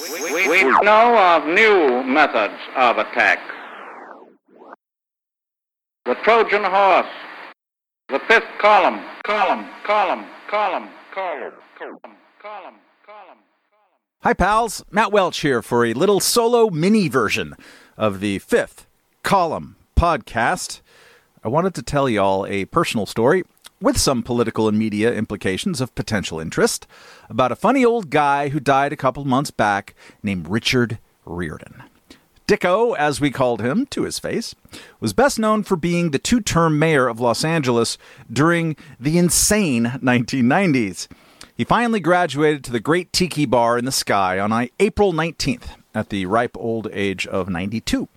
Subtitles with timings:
[0.00, 3.40] We, we know of new methods of attack.
[6.04, 7.06] The Trojan horse,
[8.08, 12.74] the fifth column, column, column, column, column, column, column,
[13.04, 13.38] column.
[14.22, 14.84] Hi, pals.
[14.92, 17.54] Matt Welch here for a little solo mini version
[17.96, 18.86] of the fifth
[19.24, 20.80] column podcast.
[21.42, 23.42] I wanted to tell y'all a personal story
[23.80, 26.86] with some political and media implications of potential interest
[27.28, 31.82] about a funny old guy who died a couple months back named Richard Riordan.
[32.48, 34.54] Dicko, as we called him to his face,
[35.00, 37.98] was best known for being the two term mayor of Los Angeles
[38.32, 41.08] during the insane 1990s.
[41.54, 46.08] He finally graduated to the Great Tiki Bar in the Sky on April 19th at
[46.08, 48.08] the ripe old age of 92.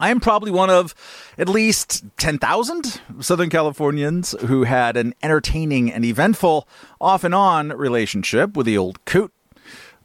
[0.00, 0.94] I am probably one of
[1.36, 6.68] at least 10,000 Southern Californians who had an entertaining and eventful
[7.00, 9.32] off and on relationship with the old coot.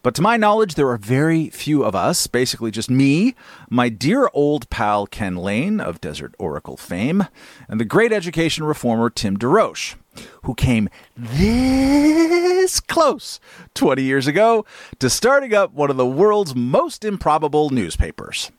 [0.02, 3.36] But to my knowledge, there are very few of us, basically just me,
[3.70, 7.28] my dear old pal Ken Layne of Desert Oracle fame,
[7.70, 9.96] and the great education reformer Tim DeRoche,
[10.42, 13.40] who came this close
[13.76, 14.66] 20 years ago
[15.00, 18.52] to starting up one of the world's most improbable newspapers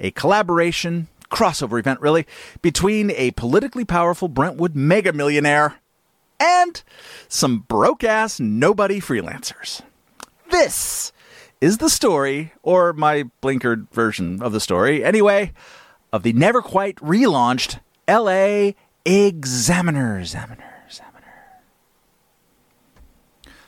[0.00, 2.26] a collaboration, crossover event really,
[2.62, 5.76] between a politically powerful Brentwood mega millionaire
[6.40, 6.82] and
[7.28, 9.82] some broke ass nobody freelancers.
[10.50, 11.12] This
[11.60, 15.52] is the story, or my blinkered version of the story, anyway,
[16.12, 18.72] of the never quite relaunched LA
[19.04, 20.18] Examiner.
[20.18, 20.82] Examiner.
[20.86, 21.32] Examiner.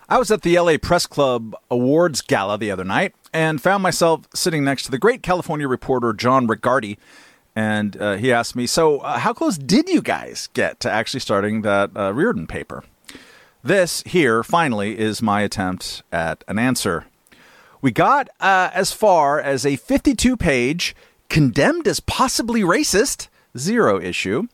[0.08, 4.26] I was at the LA Press Club Awards Gala the other night and found myself
[4.34, 6.98] sitting next to the great California reporter Jon Regardie.
[7.54, 11.20] And uh, he asked me, So, uh, how close did you guys get to actually
[11.20, 12.84] starting that uh, Riordan paper?
[13.62, 17.06] This here, finally, is my attempt at an answer.
[17.80, 20.96] We got uh, as far as a 52 page,
[21.28, 24.48] condemned as possibly racist, zero issue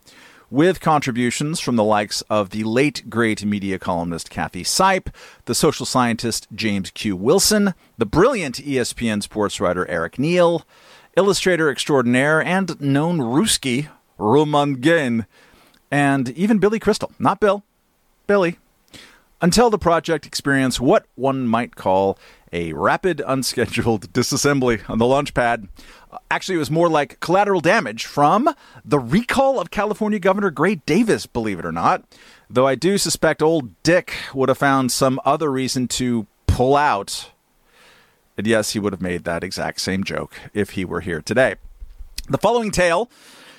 [0.49, 5.13] with contributions from the likes of the late great media columnist Cathy Seipp,
[5.45, 7.15] the social scientist James Q.
[7.15, 10.65] Wilson, the brilliant ESPN sports writer Eric Neel,
[11.15, 15.25] illustrator extraordinaire and known Ruski Roman Genn,
[15.91, 17.11] and even Billy Crystal.
[17.19, 17.63] Not Bill,
[18.27, 18.57] Billy.
[19.41, 22.17] Until the project experienced what one might call
[22.51, 25.67] a rapid, unscheduled disassembly on the launch pad.
[26.31, 28.53] Actually, it was more like collateral damage from
[28.83, 32.03] the recall of California Governor Gray Davis, believe it or not.
[32.49, 37.31] Though I do suspect old Dick would have found some other reason to pull out.
[38.37, 41.55] And yes, he would have made that exact same joke if he were here today.
[42.27, 43.09] The following tale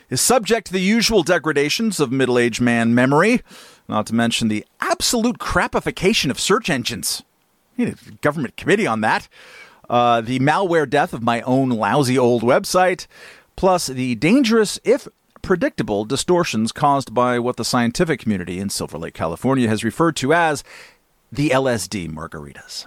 [0.08, 3.42] is subject to the usual degradations of middle aged man memory,
[3.88, 7.22] not to mention the absolute crapification of search engines.
[7.76, 9.28] need a government committee on that
[9.90, 13.06] uh, the malware death of my own lousy old website,
[13.56, 15.08] plus the dangerous, if
[15.42, 20.32] predictable, distortions caused by what the scientific community in Silver Lake, California has referred to
[20.32, 20.62] as
[21.32, 22.86] the LSD margaritas.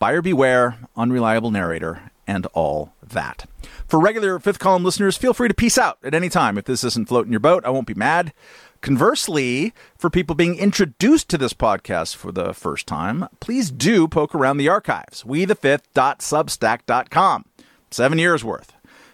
[0.00, 3.46] Buyer beware, unreliable narrator, and all that.
[3.86, 6.58] For regular fifth column listeners, feel free to peace out at any time.
[6.58, 8.32] If this isn't floating your boat, I won't be mad.
[8.80, 14.34] Conversely, for people being introduced to this podcast for the first time, please do poke
[14.34, 15.22] around the archives.
[15.22, 17.44] We the fifth.substack.com.
[17.90, 18.72] Seven years worth.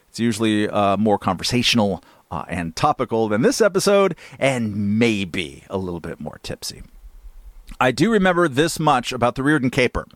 [0.09, 6.01] It's usually uh, more conversational uh, and topical than this episode, and maybe a little
[6.01, 6.83] bit more tipsy.
[7.81, 10.07] I do remember this much about the Riordan Caper.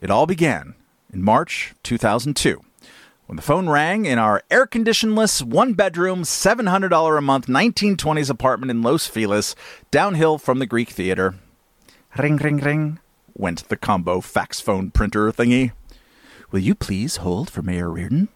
[0.00, 0.74] It all began
[1.12, 2.62] in March 2002
[3.28, 8.70] when the phone rang in our air conditionless, one bedroom, $700 a month 1920s apartment
[8.70, 9.54] in Los Feliz,
[9.90, 11.34] downhill from the Greek Theater.
[12.16, 13.00] Ring, ring, ring,
[13.34, 15.72] went the combo fax phone printer thingy.
[16.50, 18.28] Will you please hold for Mayor Riordan?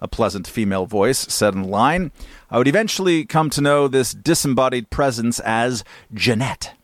[0.00, 2.10] A pleasant female voice said in line.
[2.50, 6.74] I would eventually come to know this disembodied presence as Jeanette.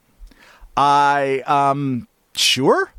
[0.77, 2.07] I, um,
[2.37, 2.93] sure?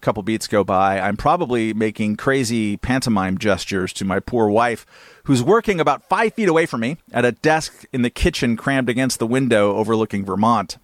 [0.00, 0.98] A couple beats go by.
[0.98, 4.86] I'm probably making crazy pantomime gestures to my poor wife,
[5.24, 8.88] who's working about five feet away from me at a desk in the kitchen crammed
[8.88, 10.78] against the window overlooking Vermont.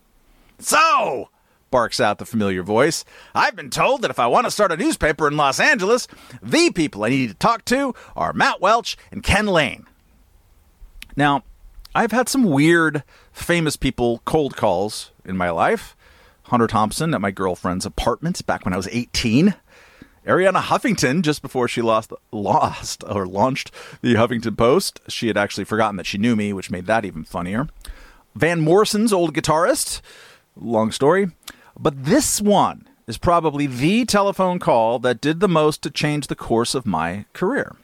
[0.59, 1.31] So,
[1.71, 4.77] barks out the familiar voice, I've been told that if I want to start a
[4.77, 6.09] newspaper in Los Angeles,
[6.43, 9.87] the people I need to talk to are Matt Welch and Ken Layne.
[11.17, 11.43] Now,
[11.95, 13.03] I've had some weird,
[13.33, 15.97] famous people cold calls in my life.
[16.49, 19.55] Hunter Thompson at my girlfriend's apartment back when I was 18.
[20.27, 25.65] Arianna Huffington, just before she lost, lost or launched the Huffington Post, she had actually
[25.65, 27.69] forgotten that she knew me, which made that even funnier.
[28.35, 30.01] Van Morrison's old guitarist,
[30.57, 31.31] long story.
[31.79, 36.37] But this one is probably the telephone call that did the most to change the
[36.37, 37.75] course of my career,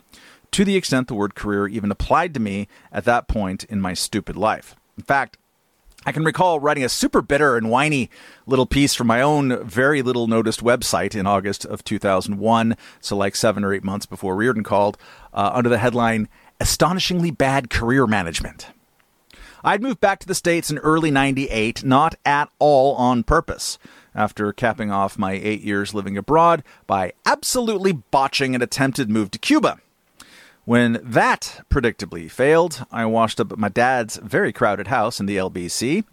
[0.52, 3.94] to the extent the word career even applied to me at that point in my
[3.94, 4.76] stupid life.
[4.96, 5.36] In fact,
[6.04, 8.10] I can recall writing a super bitter and whiny
[8.44, 13.36] little piece for my own very little noticed website in August of 2001, so like
[13.36, 14.98] seven or eight months before Riordan called,
[15.32, 16.28] uh, under the headline
[16.58, 18.68] Astonishingly Bad Career Management.
[19.62, 23.78] I'd moved back to the States in early 98, not at all on purpose,
[24.12, 29.38] after capping off my eight years living abroad by absolutely botching an attempted move to
[29.38, 29.78] Cuba.
[30.64, 35.36] When that predictably failed, I washed up at my dad's very crowded house in the
[35.36, 36.04] LBC.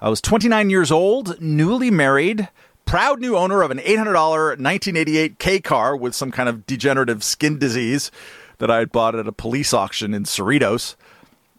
[0.00, 2.48] I was 29 years old, newly married,
[2.84, 7.58] proud new owner of an $800 1988 K car with some kind of degenerative skin
[7.58, 8.10] disease
[8.58, 10.94] that I had bought at a police auction in Cerritos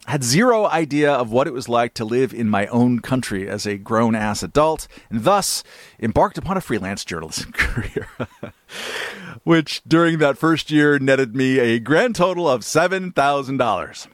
[0.09, 3.65] had zero idea of what it was like to live in my own country as
[3.67, 5.63] a grown ass adult, and thus
[5.99, 8.07] embarked upon a freelance journalism career.
[9.44, 14.07] Which during that first year netted me a grand total of $7,000.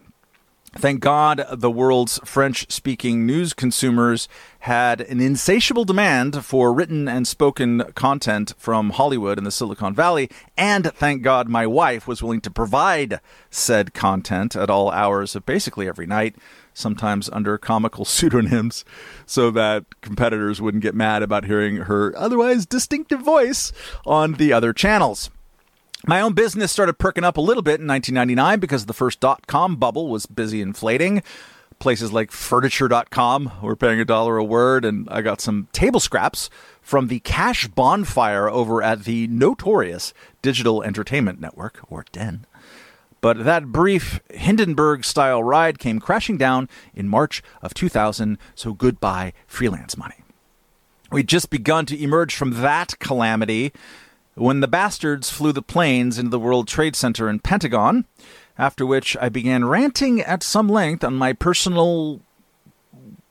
[0.78, 4.28] Thank God the world's French speaking news consumers
[4.60, 10.30] had an insatiable demand for written and spoken content from Hollywood and the Silicon Valley,
[10.58, 15.46] and thank God my wife was willing to provide said content at all hours of
[15.46, 16.36] basically every night,
[16.76, 18.86] sometimes under comical pseudonyms,
[19.26, 23.72] so that competitors wouldn't get mad about hearing her otherwise distinctive voice
[24.06, 25.32] on the other channels.
[26.06, 29.48] My own business started perking up a little bit in 1999 because the first dot
[29.48, 31.24] com bubble was busy inflating.
[31.80, 36.50] Places like furniture.com were paying a dollar a word, and I got some table scraps
[36.82, 42.46] from the cash bonfire over at the notorious Digital Entertainment Network, or DEN.
[43.22, 49.34] But that brief Hindenburg style ride came crashing down in March of 2000, so goodbye,
[49.48, 50.18] freelance money.
[51.12, 53.72] We'd just begun to emerge from that calamity
[54.36, 58.06] when the bastards flew the planes into the World Trade Center and Pentagon,
[58.58, 62.22] after which I began ranting at some length on my personal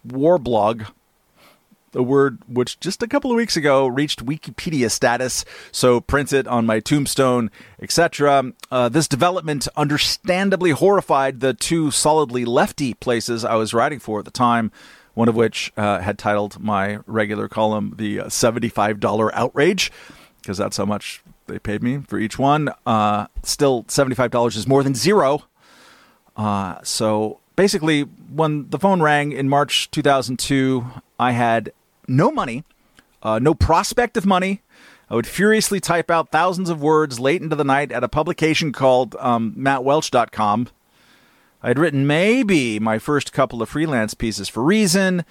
[0.05, 0.85] war blog,
[1.95, 6.47] a word which just a couple of weeks ago reached Wikipedia status, so print it
[6.47, 7.51] on my tombstone,
[7.81, 8.53] etc.
[8.71, 14.25] Uh, this development understandably horrified the two solidly lefty places I was writing for at
[14.25, 14.73] the time,
[15.15, 19.91] one of which uh, had titled my regular column the $75 Outrage
[20.45, 22.69] because that's how much they paid me for each one.
[22.87, 25.43] Uh, still, $75 is more than zero.
[26.37, 30.85] Uh, so basically, when the phone rang in March 2002,
[31.19, 31.73] I had
[32.09, 32.65] no money,
[33.23, 34.63] uh, no prospect of money.
[35.11, 38.73] I would furiously type out thousands of words late into the night at a publication
[38.73, 40.69] called um, MattWelch.com.
[41.63, 45.25] I had written maybe my first couple of freelance pieces for Reason,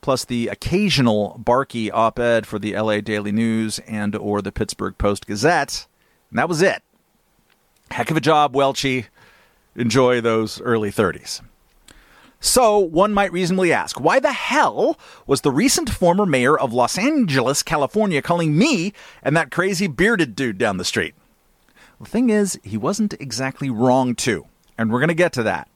[0.00, 5.26] plus the occasional Barkey op-ed for the LA Daily News and or the Pittsburgh Post
[5.26, 5.86] Gazette.
[6.30, 6.82] And that was it.
[7.90, 9.06] Heck of a job, Welchie.
[9.76, 11.40] Enjoy those early 30s.
[12.40, 14.96] So, one might reasonably ask, why the hell
[15.26, 18.92] was the recent former mayor of Los Angeles, California, calling me
[19.24, 21.14] and that crazy bearded dude down the street?
[22.00, 24.46] The thing is, he wasn't exactly wrong, too,
[24.76, 25.68] and we're going to get to that.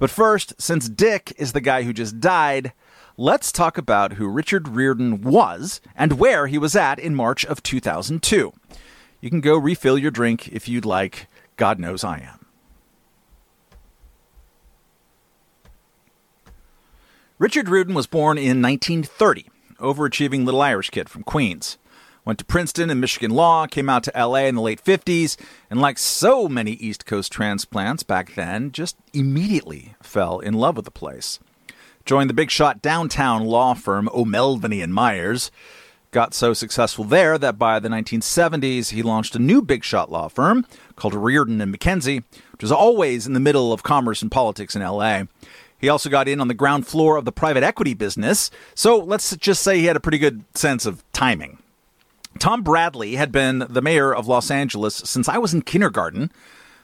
[0.00, 2.72] But first, since Dick is the guy who just died,
[3.16, 7.62] let's talk about who Richard Riordan was and where he was at in March of
[7.62, 8.52] 2002.
[9.20, 11.28] You can go refill your drink if you'd like.
[11.56, 12.41] God knows I am.
[17.42, 21.76] Richard Riordan was born in 1930, overachieving little Irish kid from Queens.
[22.24, 25.36] Went to Princeton and Michigan Law, came out to LA in the late 50s,
[25.68, 30.84] and like so many East Coast transplants back then, just immediately fell in love with
[30.84, 31.40] the place.
[32.04, 35.50] Joined the big shot downtown law firm O'Melveny and Myers.
[36.12, 40.28] Got so successful there that by the 1970s he launched a new big shot law
[40.28, 42.22] firm called Riordan and McKinzie,
[42.52, 45.22] which was always in the middle of commerce and politics in LA.
[45.82, 49.36] He also got in on the ground floor of the private equity business, so let's
[49.36, 51.58] just say he had a pretty good sense of timing.
[52.38, 56.30] Tom Bradley had been the mayor of Los Angeles since I was in kindergarten,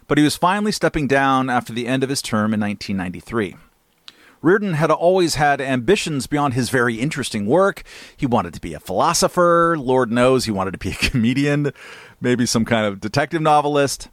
[0.08, 3.54] but he was finally stepping down after the end of his term in 1993.
[4.42, 7.84] Riordan had always had ambitions beyond his very interesting work.
[8.16, 9.76] He wanted to be a philosopher.
[9.78, 11.72] Lord knows he wanted to be a comedian,
[12.20, 14.08] maybe some kind of detective novelist.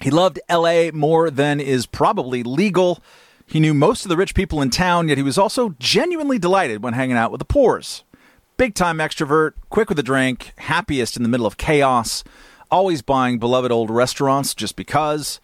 [0.00, 3.02] He loved LA more than is probably legal.
[3.48, 6.82] He knew most of the rich people in town, yet he was also genuinely delighted
[6.82, 8.04] when hanging out with the poors.
[8.58, 12.22] Big time extrovert, quick with a drink, happiest in the middle of chaos,
[12.70, 15.40] always buying beloved old restaurants just because.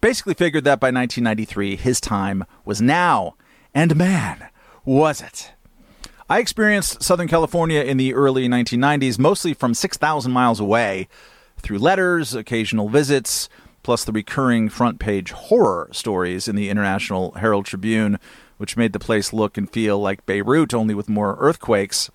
[0.00, 3.34] Basically figured that by 1993 his time was now.
[3.74, 4.48] And man,
[4.84, 5.52] was it.
[6.28, 11.08] I experienced Southern California in the early 1990s, mostly from 6,000 miles away,
[11.58, 13.48] through letters, occasional visits,
[13.82, 18.18] plus the recurring front page horror stories in the International Herald Tribune,
[18.58, 22.10] which made the place look and feel like Beirut, only with more earthquakes.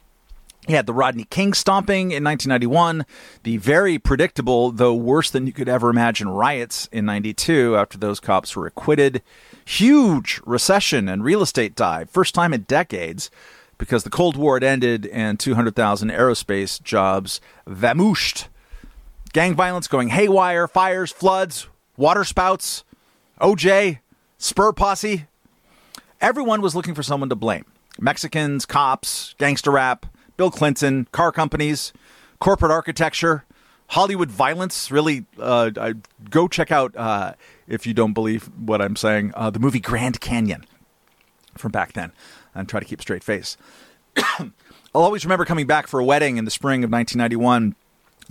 [0.68, 3.06] He had the Rodney King stomping in 1991,
[3.44, 8.20] the very predictable, though worse than you could ever imagine, riots in 92 after those
[8.20, 9.22] cops were acquitted.
[9.64, 13.32] Huge recession and real estate dive, first time in decades,
[13.78, 18.48] because the Cold War had ended and 200,000 aerospace jobs vamooshed.
[19.38, 22.84] Gang violence going haywire, fires, floods, water spouts,
[23.40, 24.00] OJ,
[24.40, 25.28] Spur Posse.
[26.20, 27.64] Everyone was looking for someone to blame
[28.00, 31.94] Mexicans, cops, gangster rap Bill Clinton, car companies,
[32.40, 33.46] corporate architecture,
[33.90, 34.90] Hollywood violence.
[34.90, 35.94] Really, uh, I,
[36.32, 37.34] go check out, uh,
[37.68, 40.66] if you don't believe what I'm saying, uh, the movie Grand Canyon
[41.56, 42.12] from back then
[42.56, 43.56] and try to keep straight face.
[44.18, 47.76] I'll always remember coming back for a wedding in the spring of 1991,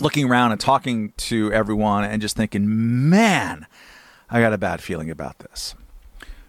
[0.01, 3.67] looking around and talking to everyone and just thinking, man,
[4.31, 5.75] I got a bad feeling about this.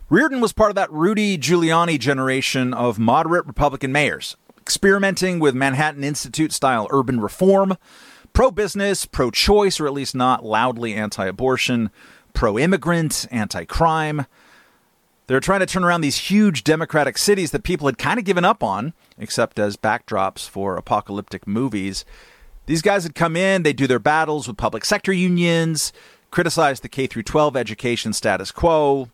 [0.09, 4.37] Riordan was part of that Rudy Giuliani generation of moderate Republican mayors
[4.67, 7.77] experimenting with Manhattan Institute style urban reform,
[8.33, 11.89] pro business, pro choice, or at least not loudly anti abortion,
[12.33, 14.25] pro immigrant, anti crime.
[15.27, 18.43] They're trying to turn around these huge democratic cities that people had kind of given
[18.43, 22.03] up on, except as backdrops for apocalyptic movies.
[22.67, 25.93] These guys had come in, they'd do their battles with public sector unions,
[26.31, 29.09] criticize the K through 12 education status quo,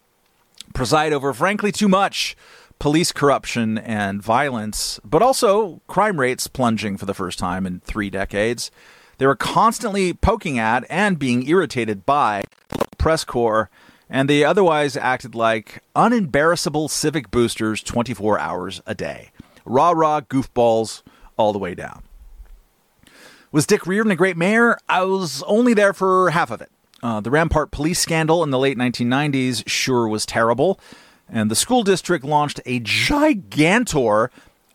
[0.73, 2.35] preside over frankly too much
[2.79, 8.09] police corruption and violence, but also crime rates plunging for the first time in three
[8.09, 8.71] decades.
[9.19, 13.69] They were constantly poking at and being irritated by the press corps,
[14.09, 19.29] and they otherwise acted like unembarrassable civic boosters 24 hours a day.
[19.63, 21.03] Rah rah goofballs
[21.37, 22.01] all the way down.
[23.53, 24.79] Was Dick Riordan a great mayor?
[24.89, 26.71] I was only there for half of it.
[27.03, 30.79] Uh, the Rampart police scandal in the late 1990s sure was terrible.
[31.29, 34.29] And the school district launched a gigantor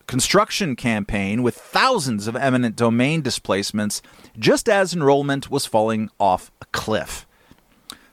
[0.06, 4.00] construction campaign with thousands of eminent domain displacements
[4.38, 7.26] just as enrollment was falling off a cliff.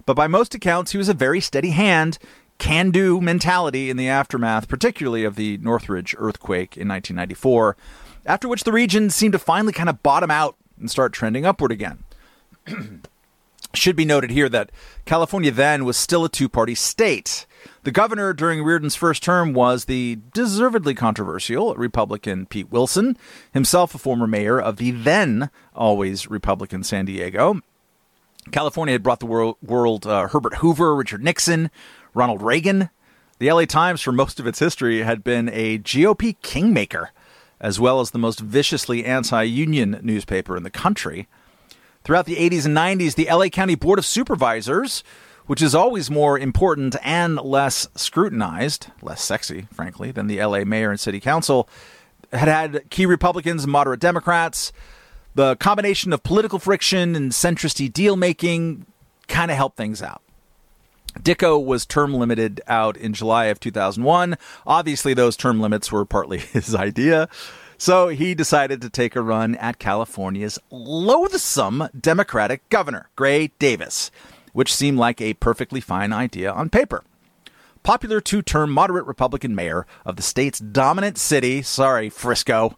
[0.07, 2.17] But by most accounts, he was a very steady hand,
[2.57, 7.77] can do mentality in the aftermath, particularly of the Northridge earthquake in 1994,
[8.25, 11.71] after which the region seemed to finally kind of bottom out and start trending upward
[11.71, 12.03] again.
[13.73, 14.71] Should be noted here that
[15.03, 17.45] California then was still a two party state.
[17.83, 23.17] The governor during Riordan's first term was the deservedly controversial Republican Pete Wilson,
[23.53, 27.61] himself a former mayor of the then always Republican San Diego.
[28.51, 31.69] California had brought the world, world uh, Herbert Hoover, Richard Nixon,
[32.13, 32.89] Ronald Reagan.
[33.39, 37.11] The LA Times, for most of its history, had been a GOP kingmaker,
[37.59, 41.27] as well as the most viciously anti union newspaper in the country.
[42.03, 45.03] Throughout the 80s and 90s, the LA County Board of Supervisors
[45.45, 50.89] which is always more important and less scrutinized, less sexy, frankly, than the LA mayor
[50.89, 51.69] and city council,
[52.31, 54.71] had had key Republicans and moderate Democrats.
[55.35, 58.85] The combination of political friction and centristy deal making
[59.27, 60.21] kind of helped things out.
[61.19, 64.37] Dicko was term limited out in July of 2001.
[64.65, 67.29] Obviously, those term limits were partly his idea.
[67.77, 74.11] So he decided to take a run at California's loathsome Democratic governor, Gray Davis
[74.55, 77.03] which seemed like a perfectly fine idea on paper.
[77.83, 82.77] Popular two term moderate Republican mayor of the state's dominant city, sorry, Frisco,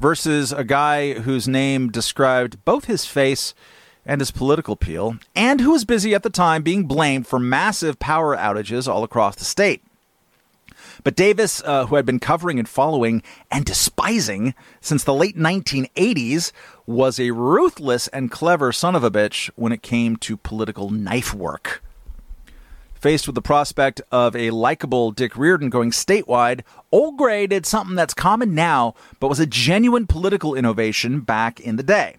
[0.00, 3.54] versus a guy whose name described both his face
[4.04, 7.98] and his political appeal, and who was busy at the time being blamed for massive
[7.98, 9.82] power outages all across the state.
[11.04, 16.52] But Davis, uh, who had been covering and following and despising since the late 1980s,
[16.86, 21.34] was a ruthless and clever son of a bitch when it came to political knife
[21.34, 21.82] work.
[22.94, 26.60] Faced with the prospect of a likable Dick Riordan going statewide,
[26.92, 31.74] Old Gray did something that's common now, but was a genuine political innovation back in
[31.74, 32.16] the day.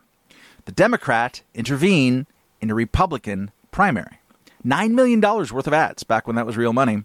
[0.66, 2.28] The Democrat intervene
[2.62, 4.20] in a Republican primary.
[4.66, 7.04] $9 million worth of ads back when that was real money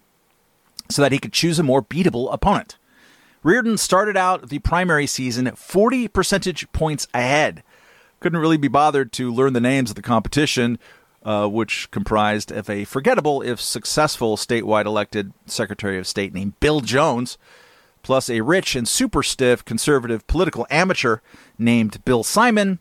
[0.89, 2.77] so that he could choose a more beatable opponent.
[3.43, 7.63] Riordan started out the primary season 40 percentage points ahead.
[8.21, 10.79] Couldn't really be bothered to learn the names of the competition,
[11.23, 16.81] uh, which comprised of a forgettable, if successful, statewide elected Secretary of State named Bill
[16.81, 17.39] Jones,
[18.03, 21.19] plus a rich and super stiff conservative political amateur
[21.59, 22.81] named Bill Simon,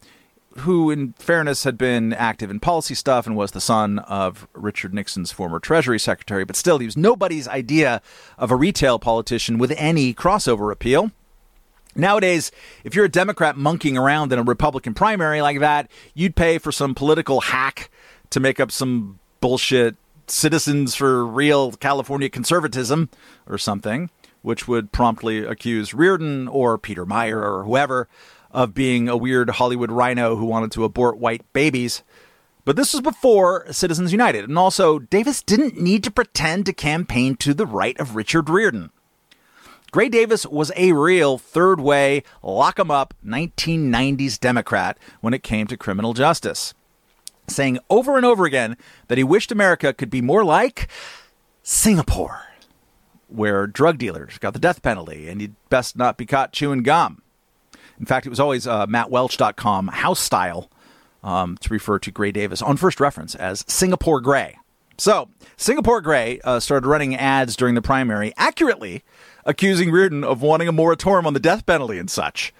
[0.59, 4.93] who, in fairness, had been active in policy stuff and was the son of Richard
[4.93, 8.01] Nixon's former Treasury Secretary, but still, he was nobody's idea
[8.37, 11.11] of a retail politician with any crossover appeal.
[11.95, 12.51] Nowadays,
[12.83, 16.71] if you're a Democrat monkeying around in a Republican primary like that, you'd pay for
[16.71, 17.89] some political hack
[18.29, 19.95] to make up some bullshit
[20.27, 23.09] citizens for real California conservatism
[23.47, 24.09] or something,
[24.41, 28.07] which would promptly accuse Riordan or Peter Meyer or whoever
[28.57, 32.01] of being a weird Hollywood rhino who wanted to abort white babies.
[32.65, 37.35] But this was before Citizens United, and also Davis didn't need to pretend to campaign
[37.35, 38.89] to the right of Richard Riordan.
[39.91, 45.67] Gray Davis was a real third way, lock 'em up 1990s Democrat when it came
[45.67, 46.73] to criminal justice,
[47.47, 48.75] saying over and over again
[49.07, 50.87] that he wished America could be more like
[51.61, 52.41] Singapore,
[53.27, 57.21] where drug dealers got the death penalty and you'd best not be caught chewing gum.
[57.99, 60.69] In fact, it was always uh, MattWelch.com house style
[61.23, 64.57] um, to refer to Gray Davis on first reference as Singapore Gray.
[64.97, 69.03] So, Singapore Gray uh, started running ads during the primary, accurately
[69.45, 72.53] accusing Riordan of wanting a moratorium on the death penalty and such.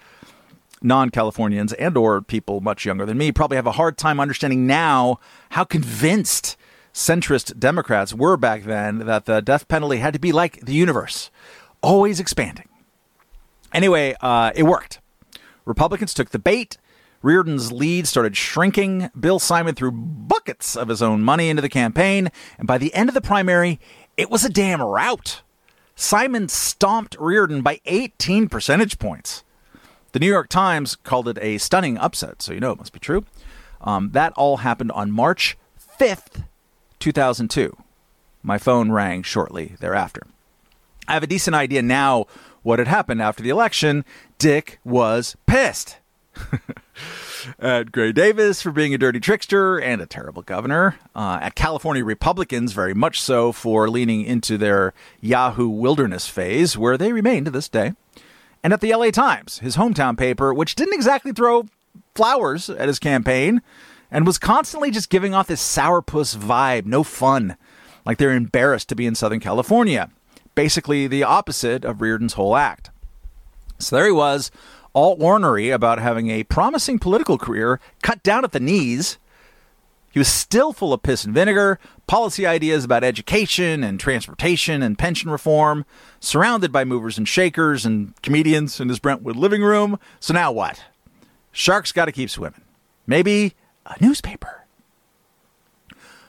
[0.80, 5.18] Non-Californians and or people much younger than me probably have a hard time understanding now
[5.50, 6.56] how convinced
[6.94, 11.30] centrist Democrats were back then that the death penalty had to be like the universe,
[11.82, 12.68] always expanding.
[13.72, 15.00] Anyway, uh, it worked.
[15.68, 16.78] Republicans took the bait.
[17.20, 19.10] Riordan's lead started shrinking.
[19.18, 23.10] Bill Simon threw buckets of his own money into the campaign, and by the end
[23.10, 23.78] of the primary,
[24.16, 25.42] it was a damn rout.
[25.94, 29.44] Simon stomped Riordan by 18 percentage points.
[30.12, 32.98] The New York Times called it a stunning upset, so you know it must be
[32.98, 33.26] true.
[33.82, 35.58] Um, that all happened on March
[36.00, 36.44] 5th,
[36.98, 37.76] 2002.
[38.42, 40.22] My phone rang shortly thereafter.
[41.06, 42.26] I have a decent idea now
[42.68, 44.04] what had happened after the election.
[44.36, 45.96] Dick was pissed.
[47.58, 50.96] at Gray Davis for being a dirty trickster and a terrible governor.
[51.16, 56.98] Uh, at California Republicans, very much so for leaning into their Yahoo wilderness phase, where
[56.98, 57.94] they remain to this day.
[58.62, 61.64] And at the LA Times, his hometown paper, which didn't exactly throw
[62.14, 63.62] flowers at his campaign
[64.10, 67.56] and was constantly just giving off this sourpuss vibe, no fun,
[68.04, 70.10] like they're embarrassed to be in Southern California.
[70.58, 72.90] Basically, the opposite of Riordan's whole act.
[73.78, 74.50] So there he was
[74.92, 79.18] all ornery about having a promising political career cut down at the knees.
[80.10, 84.98] He was still full of piss and vinegar, policy ideas about education and transportation and
[84.98, 85.86] pension reform,
[86.18, 89.96] surrounded by movers and shakers and comedians in his Brentwood living room.
[90.18, 90.82] So now what?
[91.52, 92.62] Shark's got to keep swimming.
[93.06, 93.54] Maybe
[93.86, 94.66] a newspaper.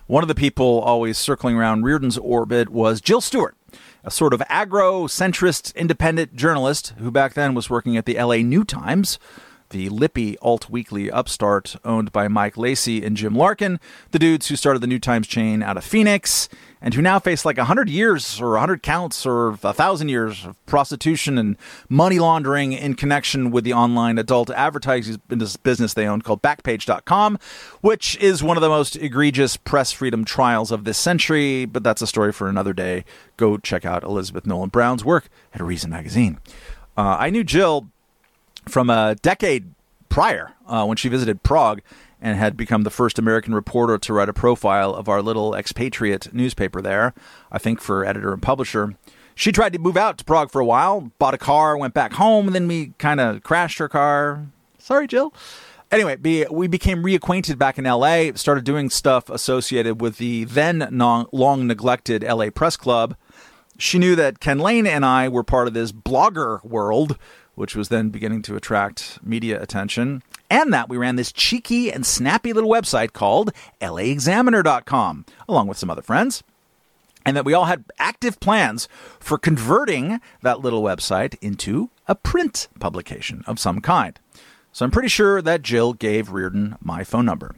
[0.05, 3.55] One of the people always circling around Riordan's orbit was Jill Stewart,
[4.03, 8.38] a sort of agro centrist independent journalist who back then was working at the LA
[8.38, 9.19] New Times,
[9.69, 13.79] the lippy alt weekly upstart owned by Mike Lacey and Jim Larkin,
[14.12, 16.49] the dudes who started the New Times chain out of Phoenix,
[16.81, 21.37] and who now face like 100 years or 100 counts or 1,000 years of prostitution
[21.37, 21.57] and
[21.89, 25.21] money laundering in connection with the online adult advertising
[25.63, 27.37] business they own called Backpage.com,
[27.81, 32.01] which is one of the most egregious press freedom trials of this century, but that's
[32.01, 33.03] a story for another day.
[33.37, 36.39] Go check out Elizabeth Nolan Brown's work at Reason Magazine.
[36.97, 37.87] Uh, I knew Jill
[38.67, 39.73] from a decade
[40.09, 41.81] prior uh, when she visited Prague
[42.21, 46.34] and had become the first American reporter to write a profile of our little expatriate
[46.34, 47.13] newspaper there,
[47.51, 48.95] I think for editor and publisher.
[49.36, 52.13] She tried to move out to Prague for a while, bought a car, went back
[52.13, 54.47] home, and then we kind of crashed her car.
[54.77, 55.34] Sorry, Jill.
[55.91, 56.17] Anyway,
[56.51, 60.88] we became reacquainted back in LA, started doing stuff associated with the then
[61.32, 63.15] long neglected LA Press Club.
[63.77, 67.17] She knew that Ken Layne and I were part of this blogger world
[67.60, 72.05] which was then beginning to attract media attention, and that we ran this cheeky and
[72.05, 76.43] snappy little website called laexaminer.com, along with some other friends.
[77.25, 78.88] And that we all had active plans
[79.19, 84.19] for converting that little website into a print publication of some kind.
[84.71, 87.55] So I'm pretty sure that Jill gave Riordan my phone number.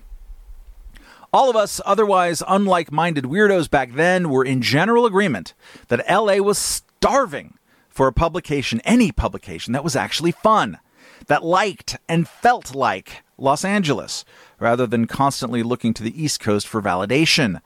[1.33, 5.53] All of us otherwise unlike minded weirdos back then were in general agreement
[5.87, 7.57] that LA was starving
[7.89, 10.79] for a publication, any publication that was actually fun,
[11.27, 14.23] that liked and felt like Los Angeles,
[14.59, 17.61] rather than constantly looking to the East Coast for validation.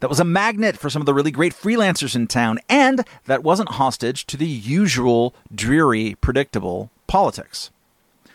[0.00, 3.42] That was a magnet for some of the really great freelancers in town, and that
[3.42, 7.70] wasn't hostage to the usual dreary, predictable politics.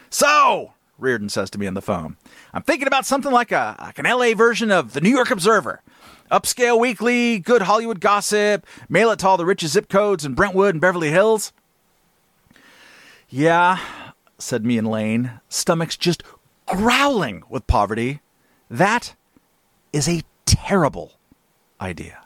[0.10, 2.18] So, Riordan says to me on the phone,
[2.54, 5.82] I'm thinking about something like a like an LA version of the New York Observer.
[6.32, 10.76] Upscale Weekly, good Hollywood gossip, mail it to all the richest zip codes in Brentwood
[10.76, 11.52] and Beverly Hills.
[13.30, 13.80] Yeah,
[14.42, 16.24] said me and Layne, stomachs just
[16.66, 18.22] growling with poverty.
[18.70, 19.16] That
[19.94, 21.14] is a terrible
[21.80, 22.20] idea.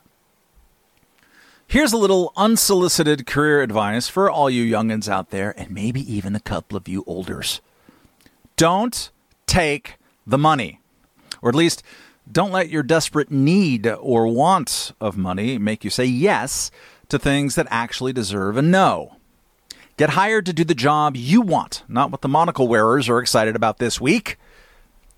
[1.68, 6.36] Here's a little unsolicited career advice for all you youngins out there, and maybe even
[6.36, 7.60] a couple of you olders.
[8.56, 9.10] Don't
[9.48, 9.98] take
[10.28, 10.80] the money.
[11.42, 11.84] Or at least,
[12.32, 16.72] don't let your desperate need or want of money make you say yes
[17.10, 19.18] to things that actually deserve a no.
[19.98, 23.56] Get hired to do the job you want, not what the monocle wearers are excited
[23.56, 24.38] about this week.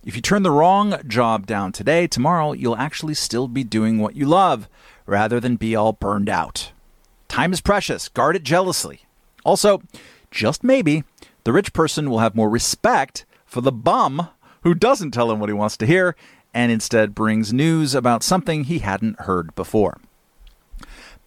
[0.05, 4.15] If you turn the wrong job down today, tomorrow you'll actually still be doing what
[4.15, 4.69] you love
[5.07, 6.73] rather than be all burned out.
[7.27, 8.07] Time is precious.
[8.07, 9.01] Guard it jealously.
[9.43, 9.81] Also,
[10.29, 11.03] just maybe,
[11.43, 14.29] the rich person will have more respect for the bum
[14.61, 16.15] who doesn't tell him what he wants to hear
[16.53, 19.97] and instead brings news about something he hadn't heard before.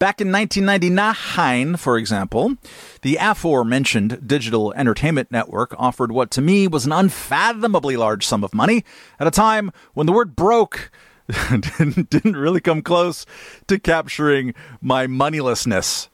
[0.01, 2.55] Back in 1999, for example,
[3.03, 8.51] the aforementioned digital entertainment network offered what to me was an unfathomably large sum of
[8.51, 8.83] money
[9.19, 10.89] at a time when the word broke
[11.51, 13.27] didn't, didn't really come close
[13.67, 16.09] to capturing my moneylessness.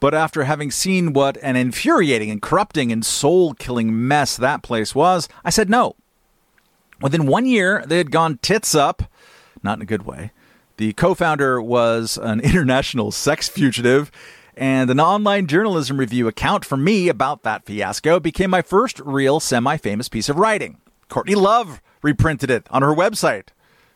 [0.00, 4.94] But after having seen what an infuriating and corrupting and soul killing mess that place
[4.94, 5.96] was, I said no.
[7.02, 9.02] Within one year, they had gone tits up,
[9.62, 10.32] not in a good way,
[10.76, 14.10] the co founder was an international sex fugitive,
[14.56, 19.40] and an online journalism review account for me about that fiasco became my first real
[19.40, 20.78] semi famous piece of writing.
[21.08, 23.48] Courtney Love reprinted it on her website,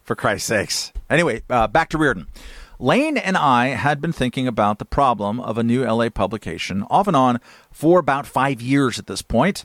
[0.02, 0.92] for Christ's sakes.
[1.08, 2.26] Anyway, uh, back to Riordan.
[2.78, 7.06] Layne and I had been thinking about the problem of a new LA publication off
[7.06, 7.38] and on
[7.70, 9.64] for about five years at this point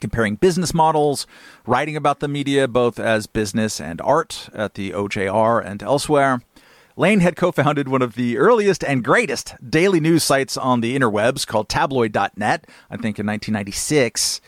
[0.00, 1.26] comparing business models,
[1.66, 6.42] writing about the media both as business and art at the OJR and elsewhere.
[6.96, 10.98] Layne had co founded one of the earliest and greatest daily news sites on the
[10.98, 14.40] interwebs called tabloid.net, I think in 1996.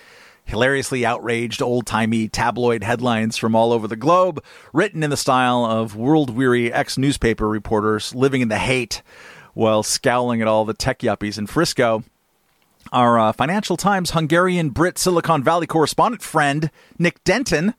[0.46, 5.64] Hilariously outraged old timey tabloid headlines from all over the globe, written in the style
[5.64, 9.00] of world weary ex newspaper reporters living in the Haight
[9.54, 12.04] while scowling at all the tech yuppies in Frisco.
[12.94, 17.74] Our uh, Financial Times Hungarian Brit Silicon Valley correspondent friend, Nick Denton,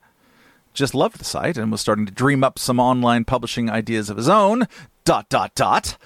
[0.74, 4.18] just loved the site and was starting to dream up some online publishing ideas of
[4.18, 4.68] his own.
[5.06, 5.96] Dot, dot, dot.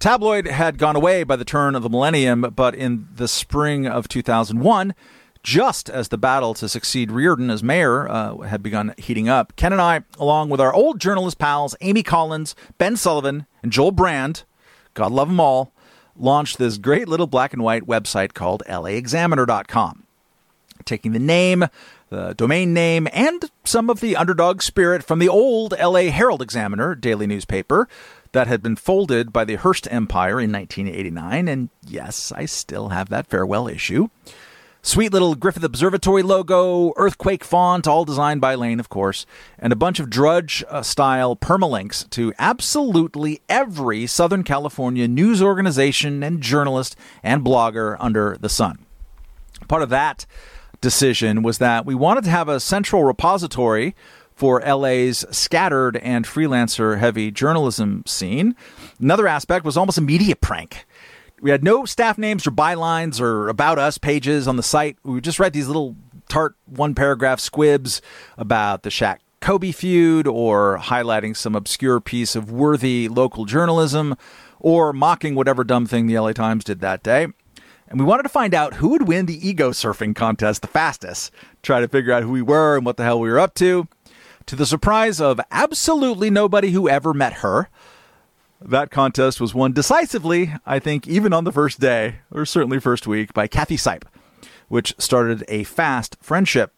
[0.00, 4.08] Tabloid had gone away by the turn of the millennium, but in the spring of
[4.08, 4.92] 2001,
[5.44, 9.70] just as the battle to succeed Riordan as mayor uh, had begun heating up, Ken
[9.70, 14.42] and I, along with our old journalist pals Amy Collins, Ben Sullivan, and Joel Brand,
[14.94, 15.72] God love them all,
[16.18, 20.04] launched this great little black and white website called laexaminer.com.
[20.84, 21.66] Taking the name,
[22.08, 26.94] the domain name, and some of the underdog spirit from the old LA Herald Examiner
[26.94, 27.88] daily newspaper
[28.32, 31.48] that had been folded by the Hearst Empire in 1989.
[31.48, 34.08] And yes, I still have that farewell issue.
[34.88, 39.26] Sweet little Griffith Observatory logo, earthquake font, all designed by Layne, of course,
[39.58, 46.22] and a bunch of Drudge uh, style permalinks to absolutely every Southern California news organization
[46.22, 48.86] and journalist and blogger under the sun.
[49.68, 50.24] Part of that
[50.80, 53.94] decision was that we wanted to have a central repository
[54.34, 58.56] for LA's scattered and freelancer heavy journalism scene.
[58.98, 60.86] Another aspect was almost a media prank
[61.40, 64.96] we had no staff names or bylines or about us pages on the site.
[65.04, 65.96] We would just write these little
[66.28, 68.02] tart one paragraph squibs
[68.36, 74.16] about the Shaq Kobe feud or highlighting some obscure piece of worthy local journalism
[74.60, 77.28] or mocking whatever dumb thing the LA Times did that day.
[77.88, 81.32] And we wanted to find out who would win the ego surfing contest the fastest,
[81.62, 83.88] try to figure out who we were and what the hell we were up to.
[84.46, 87.70] To the surprise of absolutely nobody who ever met her,
[88.60, 93.06] that contest was won decisively, I think, even on the first day, or certainly first
[93.06, 94.02] week, by Cathy Seipp,
[94.68, 96.72] which started a fast friendship.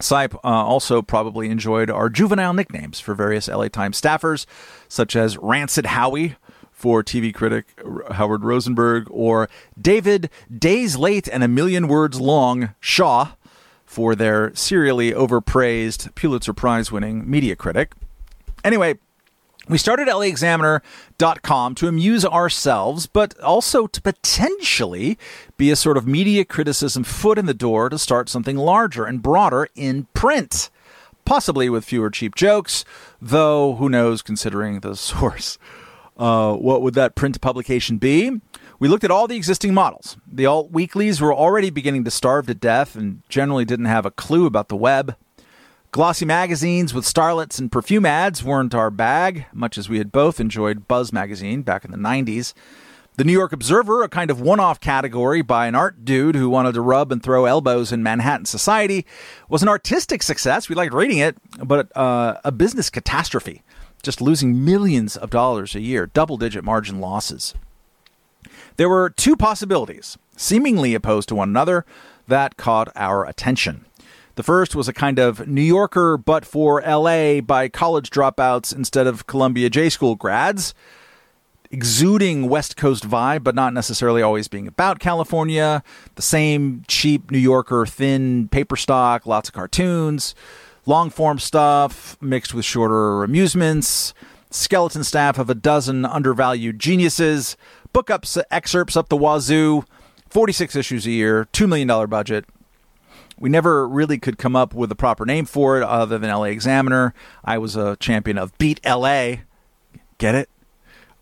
[0.00, 4.46] Seipp uh, also probably enjoyed our juvenile nicknames for various LA Times staffers,
[4.88, 6.36] such as Rancid Howie
[6.70, 7.66] for TV critic
[8.12, 9.48] Howard Rosenberg, or
[9.80, 13.32] David Days Late and a Million Words Long Shaw
[13.86, 17.94] for their serially overpraised Pulitzer Prize winning media critic.
[18.62, 18.98] Anyway,
[19.68, 25.18] we started LAexaminer.com to amuse ourselves, but also to potentially
[25.56, 29.22] be a sort of media criticism foot in the door to start something larger and
[29.22, 30.70] broader in print.
[31.24, 32.84] Possibly with fewer cheap jokes,
[33.20, 35.58] though who knows considering the source.
[36.16, 38.40] Uh, what would that print publication be?
[38.78, 40.16] We looked at all the existing models.
[40.30, 44.10] The alt weeklies were already beginning to starve to death and generally didn't have a
[44.10, 45.16] clue about the web.
[45.96, 50.38] Glossy magazines with starlets and perfume ads weren't our bag, much as we had both
[50.38, 52.52] enjoyed Buzz magazine back in the 90s.
[53.16, 56.50] The New York Observer, a kind of one off category by an art dude who
[56.50, 59.06] wanted to rub and throw elbows in Manhattan society,
[59.48, 60.68] was an artistic success.
[60.68, 63.62] We liked reading it, but uh, a business catastrophe
[64.02, 67.54] just losing millions of dollars a year, double digit margin losses.
[68.76, 71.86] There were two possibilities, seemingly opposed to one another,
[72.28, 73.86] that caught our attention.
[74.36, 79.06] The first was a kind of New Yorker, but for LA by college dropouts instead
[79.06, 80.74] of Columbia J School grads,
[81.70, 85.82] exuding West Coast vibe, but not necessarily always being about California.
[86.16, 90.34] The same cheap New Yorker, thin paper stock, lots of cartoons,
[90.84, 94.12] long form stuff mixed with shorter amusements,
[94.50, 97.56] skeleton staff of a dozen undervalued geniuses,
[97.94, 99.86] book ups, excerpts up the wazoo,
[100.28, 102.44] 46 issues a year, $2 million budget,
[103.38, 106.44] we never really could come up with a proper name for it other than LA
[106.44, 107.12] Examiner.
[107.44, 109.36] I was a champion of Beat LA.
[110.18, 110.48] Get it?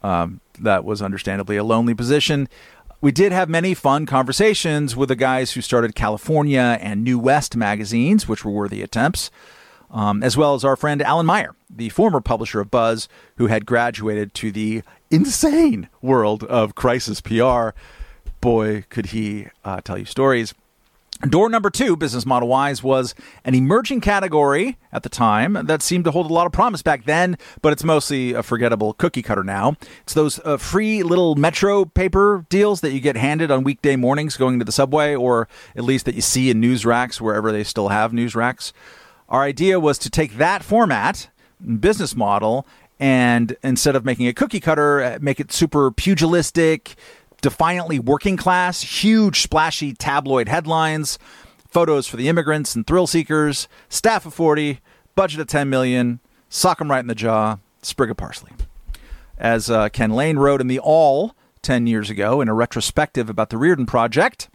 [0.02, 2.48] Um, that was understandably a lonely position.
[3.00, 7.56] We did have many fun conversations with the guys who started California and New West
[7.56, 9.30] magazines, which were worthy attempts,
[9.90, 13.66] um, as well as our friend Allan Mayer, the former publisher of Buzz, who had
[13.66, 17.70] graduated to the insane world of crisis PR.
[18.40, 20.54] Boy, could he uh, tell you stories.
[21.28, 23.14] Door number two, business model wise, was
[23.46, 27.06] an emerging category at the time that seemed to hold a lot of promise back
[27.06, 29.76] then, but it's mostly a forgettable cookie cutter now.
[30.02, 34.36] It's those uh, free little Metro paper deals that you get handed on weekday mornings
[34.36, 37.64] going to the subway, or at least that you see in news racks wherever they
[37.64, 38.74] still have news racks.
[39.30, 41.30] Our idea was to take that format,
[41.80, 42.66] business model,
[43.00, 46.96] and instead of making a cookie cutter, uh, make it super pugilistic,
[47.44, 51.18] defiantly working class, huge splashy tabloid headlines,
[51.68, 54.80] photos for the immigrants and thrill seekers, staff of 40,
[55.14, 58.52] budget of 10 million, sock 'em right in the jaw, sprig of parsley.
[59.36, 63.50] As uh, Ken Layne wrote in the Awl 10 years ago in a retrospective about
[63.50, 64.48] the Riordan Project,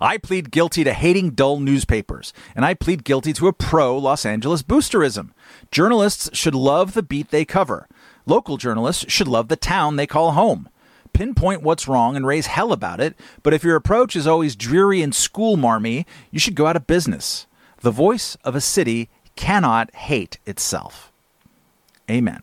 [0.00, 4.26] I plead guilty to hating dull newspapers, and I plead guilty to a pro Los
[4.26, 5.30] Angeles boosterism.
[5.70, 7.86] Journalists should love the beat they cover.
[8.26, 10.68] Local journalists should love the town they call home
[11.18, 15.02] pinpoint what's wrong and raise hell about it, but if your approach is always dreary
[15.02, 17.48] and school marmy, you should go out of business.
[17.80, 21.10] The voice of a city cannot hate itself.
[22.08, 22.42] Amen.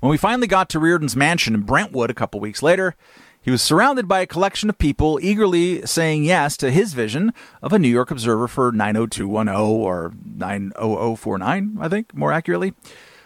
[0.00, 2.96] When we finally got to Riordan's mansion in Brentwood a couple weeks later,
[3.40, 7.32] he was surrounded by a collection of people eagerly saying yes to his vision
[7.62, 12.74] of a New York Observer for 90210 or 90049, I think, more accurately.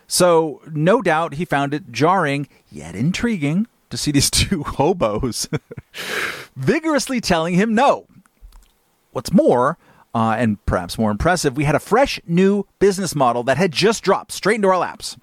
[0.06, 5.48] So, no doubt he found it jarring yet intriguing to see these two hobos
[6.56, 8.06] vigorously telling him no.
[9.12, 9.76] What's more,
[10.14, 14.02] uh, and perhaps more impressive, we had a fresh new business model that had just
[14.02, 15.16] dropped straight into our laps.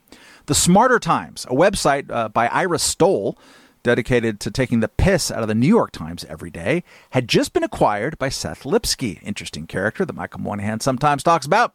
[0.47, 3.37] The Smarter Times, a website uh, by Ira Stoll,
[3.83, 7.53] dedicated to taking the piss out of the New York Times every day, had just
[7.53, 11.73] been acquired by Seth Lipsky, interesting character that Michael Moynihan sometimes talks about,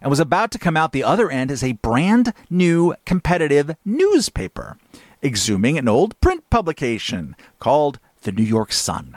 [0.00, 4.78] and was about to come out the other end as a brand new competitive newspaper
[5.22, 9.16] exhuming an old print publication called The New York Sun,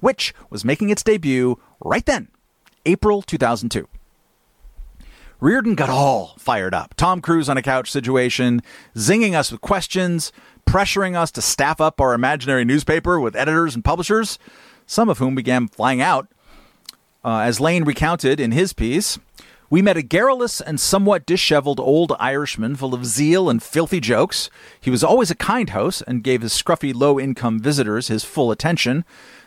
[0.00, 2.28] which was making its debut right then,
[2.86, 3.88] April 2002.
[5.40, 6.94] Riordan got all fired up.
[6.94, 8.60] Tom Cruise on a couch situation,
[8.94, 10.32] zinging us with questions,
[10.66, 14.38] pressuring us to staff up our imaginary newspaper with editors and publishers,
[14.86, 16.28] some of whom began flying out.
[17.24, 19.18] Uh, as Layne recounted in his piece,
[19.70, 24.50] we met a garrulous and somewhat disheveled old Irishman full of zeal and filthy jokes.
[24.80, 28.50] He was always a kind host and gave his scruffy low income visitors his full
[28.50, 29.04] attention.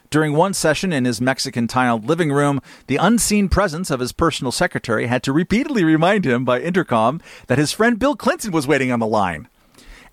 [0.10, 4.54] During one session in his Mexican tiled living room, the unseen presence of his personal
[4.54, 8.92] secretary had to repeatedly remind him by intercom that his friend Bill Clinton was waiting
[8.92, 9.50] on the line.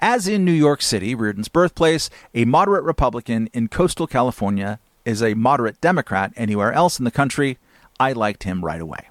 [0.00, 5.34] As in New York City, Riordan's birthplace, a moderate Republican in coastal California is a
[5.34, 7.58] moderate Democrat anywhere else in the country.
[8.00, 9.09] I liked him right away.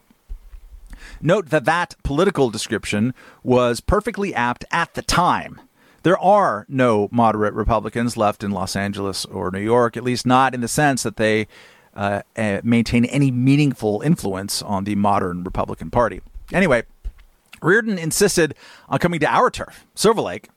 [1.21, 5.60] Note that that political description was perfectly apt at the time.
[6.03, 10.53] There are no moderate Republicans left in Los Angeles or New York, at least not
[10.53, 11.47] in the sense that they
[11.93, 16.21] uh, uh, maintain any meaningful influence on the modern Republican Party.
[16.53, 16.84] Anyway,
[17.62, 18.55] Riordan insisted
[18.88, 20.49] on coming to our turf, Silver Lake,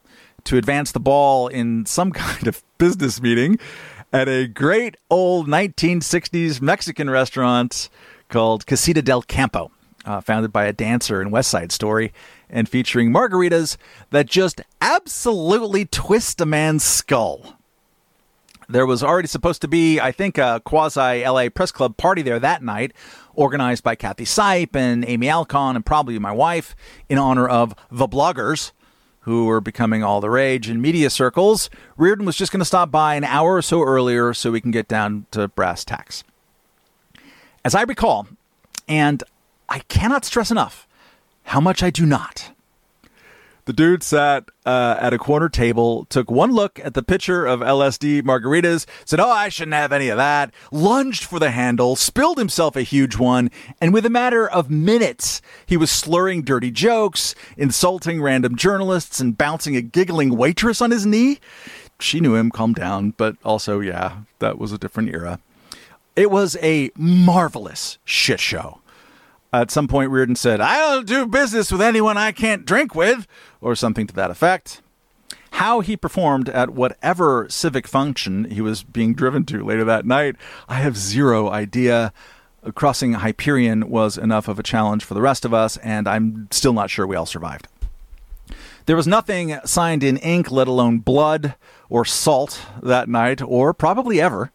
[0.45, 3.59] to advance the ball in some kind of business meeting
[4.13, 7.89] at a great old 1960s Mexican restaurant
[8.29, 9.73] called Casita del Campo
[10.05, 12.13] uh, founded by a dancer in West Side Story,
[12.49, 13.77] and featuring margaritas
[14.11, 17.57] that just absolutely twist a man's skull.
[18.69, 22.39] There was already supposed to be, I think, a quasi LA Press Club party there
[22.39, 22.93] that night,
[23.35, 26.75] organized by Cathy Seipp and Amy Alkon and probably my wife,
[27.09, 28.73] in honor of the bloggers
[29.21, 31.71] who were becoming all the rage in media circles.
[31.97, 34.73] Riordan was just going to stop by an hour or so earlier so we can
[34.73, 36.25] get down to brass tacks.
[37.65, 38.27] As I recall,
[38.89, 39.23] and
[39.73, 40.87] I cannot stress enough
[41.45, 42.53] how much I do not.
[43.65, 47.61] The dude sat uh, at a corner table, took one look at the pitcher of
[47.61, 52.37] LSD margaritas, said, Oh, I shouldn't have any of that, lunged for the handle, spilled
[52.37, 57.35] himself a huge one, and with a matter of minutes, he was slurring dirty jokes,
[57.57, 61.41] insulting random journalists, and bouncing a giggling waitress on his knee.
[61.99, 65.39] She knew him, calmed down, but also, yeah, that was a different era.
[66.15, 68.82] It was a marvelous shit show.
[69.53, 73.27] At some point, Riordan said, I don't do business with anyone I can't drink with,
[73.61, 74.81] or something to that effect.
[75.53, 80.37] How he performed at whatever civic function he was being driven to later that night,
[80.69, 82.15] I have zero idea.
[82.75, 86.73] Crossing Hyperion was enough of a challenge for the rest of us, and I'm still
[86.73, 87.69] not sure we all survived.
[88.87, 91.57] There was nothing signed in ink, let alone blood
[91.91, 94.51] or salt, that night, or probably ever.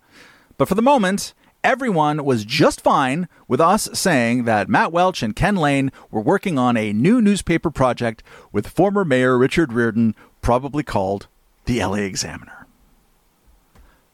[0.58, 5.36] But for the moment, everyone was just fine with us saying that Matt Welch and
[5.36, 10.84] Ken Layne were working on a new newspaper project with former Mayor Richard Riordan, probably
[10.84, 11.28] called
[11.66, 12.68] the LA Examiner.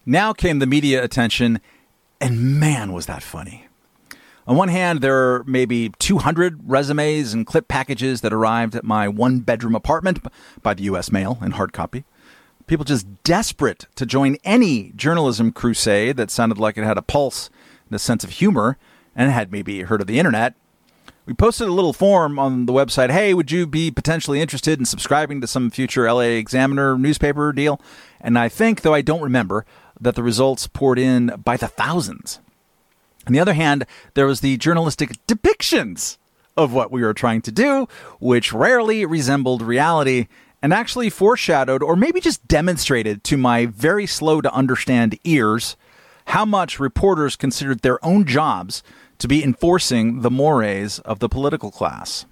[0.06, 1.62] Now came the media attention,
[2.20, 3.68] and man, was that funny.
[4.46, 9.08] On one hand, there are maybe 200 resumes and clip packages that arrived at my
[9.08, 10.20] one bedroom apartment
[10.62, 11.12] by the U.S.
[11.12, 12.04] mail in hard copy
[12.68, 17.50] people just desperate to join any journalism crusade that sounded like it had a pulse
[17.88, 18.78] and a sense of humor
[19.16, 20.56] and had maybe heard of the internet.
[21.26, 23.10] We posted a little form on the website.
[23.10, 27.80] Hey, would you be potentially interested in subscribing to some future LA Examiner newspaper deal?
[28.20, 29.66] And I think, though I don't remember,
[30.00, 32.40] that the results poured in by the thousands.
[33.26, 36.18] On the other hand, there was the journalistic depictions
[36.58, 37.88] of what we were trying to do,
[38.20, 40.28] which rarely resembled reality
[40.64, 45.76] and actually foreshadowed or maybe just demonstrated to my very slow to understand ears
[46.28, 48.82] how much reporters considered their own jobs
[49.18, 52.26] to be enforcing the mores of the political class.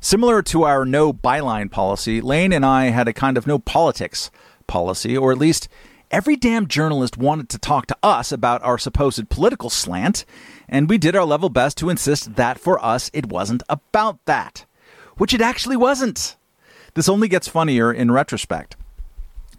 [0.00, 4.32] Similar to our no byline policy, Layne and I had a kind of no politics
[4.66, 5.68] policy, or at least
[6.10, 10.24] every damn journalist wanted to talk to us about our supposed political slant,
[10.68, 14.64] and we did our level best to insist that for us it wasn't about that.
[15.16, 16.36] Which it actually wasn't.
[16.94, 18.76] This only gets funnier in retrospect.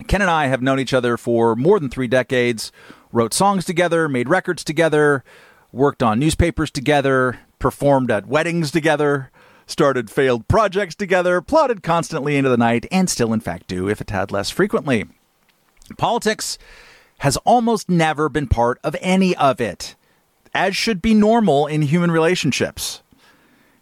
[0.08, 2.72] Ken and I have known each other for more than three decades,
[3.12, 5.24] wrote songs together, made records together,
[5.72, 9.32] worked on newspapers together, performed at weddings together,
[9.66, 14.02] started failed projects together, plotted constantly into the night, and still, in fact, do, if
[14.02, 15.06] a tad less frequently.
[15.98, 16.58] Politics
[17.20, 19.96] has almost never been part of any of it,
[20.54, 23.03] as should be normal in human relationships.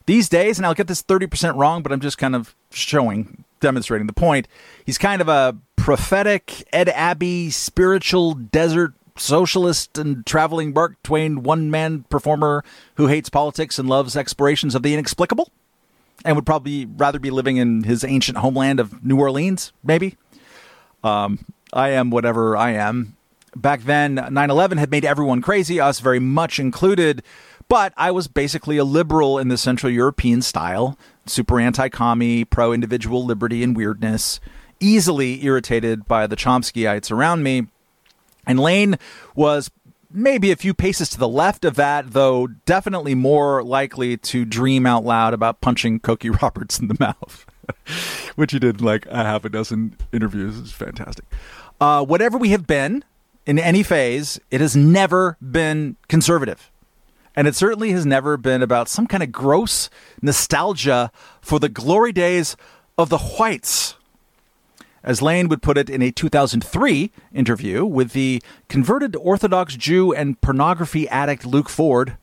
[0.06, 4.08] These days, and I'll get this 30% wrong, but I'm just kind of showing, demonstrating
[4.08, 4.48] the point.
[4.86, 11.70] He's kind of a prophetic Ed Abbey, spiritual desert socialist and traveling Mark Twain one
[11.70, 12.64] man performer
[12.96, 15.50] who hates politics and loves explorations of the inexplicable
[16.24, 20.18] and would probably rather be living in his ancient homeland of New Orleans, maybe.
[21.04, 23.18] Um, I am whatever I am.
[23.56, 27.24] Back then, 9 11 had made everyone crazy, us very much included.
[27.72, 32.74] But I was basically a liberal in the Central European style, super anti commie, pro
[32.74, 34.42] individual liberty and weirdness,
[34.82, 37.68] easily irritated by the Chomskyites around me.
[38.46, 38.98] And Layne
[39.36, 39.72] was
[40.12, 44.86] maybe a few paces to the left of that, though definitely more likely to dream
[44.86, 47.46] out loud about punching Cokie Roberts in the mouth,
[48.36, 50.60] which he did like a half a dozen interviews.
[50.60, 51.24] It's fantastic.
[51.80, 53.06] Uh, whatever we have been
[53.46, 56.71] in any phase, it has never been conservative.
[57.36, 59.90] And it certainly has never been about some kind of gross
[60.22, 62.58] nostalgia for the glory days
[62.98, 63.96] of the whites.
[65.04, 70.40] As Layne would put it in a 2003 interview with the converted Orthodox Jew and
[70.42, 72.18] pornography addict Luke Ford,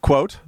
[0.00, 0.38] quote,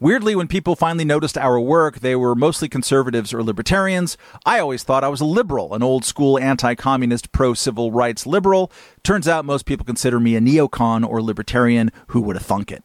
[0.00, 4.16] Weirdly, when people finally noticed our work, they were mostly conservatives or libertarians.
[4.46, 8.24] I always thought I was a liberal, an old school anti communist, pro civil rights
[8.24, 8.70] liberal.
[9.02, 11.90] Turns out most people consider me a neocon or libertarian.
[12.08, 12.84] Who would have thunk it?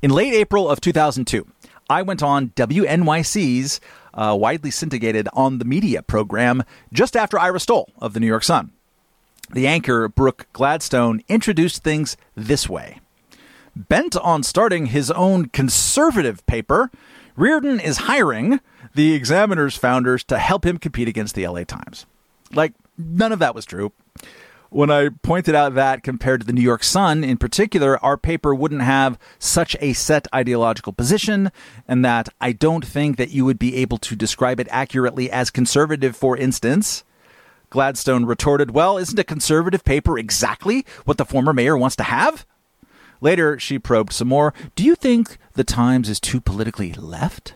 [0.00, 1.44] In late April of 2002,
[1.90, 3.80] I went on WNYC's
[4.14, 8.44] uh, widely syndicated on the media program just after Ira Stoll of the New York
[8.44, 8.70] Sun.
[9.52, 13.00] The anchor, Brooke Gladstone, introduced things this way.
[13.74, 16.92] Bent on starting his own conservative paper,
[17.34, 18.60] Riordan is hiring
[18.94, 22.06] the Examiner's founders to help him compete against the LA Times.
[22.52, 23.92] Like, none of that was true
[24.70, 28.54] when I pointed out that compared to the New York Sun in particular, our paper
[28.54, 31.50] wouldn't have such a set ideological position,
[31.86, 35.50] and that I don't think that you would be able to describe it accurately as
[35.50, 37.04] conservative, for instance.
[37.70, 42.46] Gladstone retorted, Well, isn't a conservative paper exactly what the former mayor wants to have?
[43.20, 44.54] Later, she probed some more.
[44.76, 47.54] Do you think the Times is too politically left?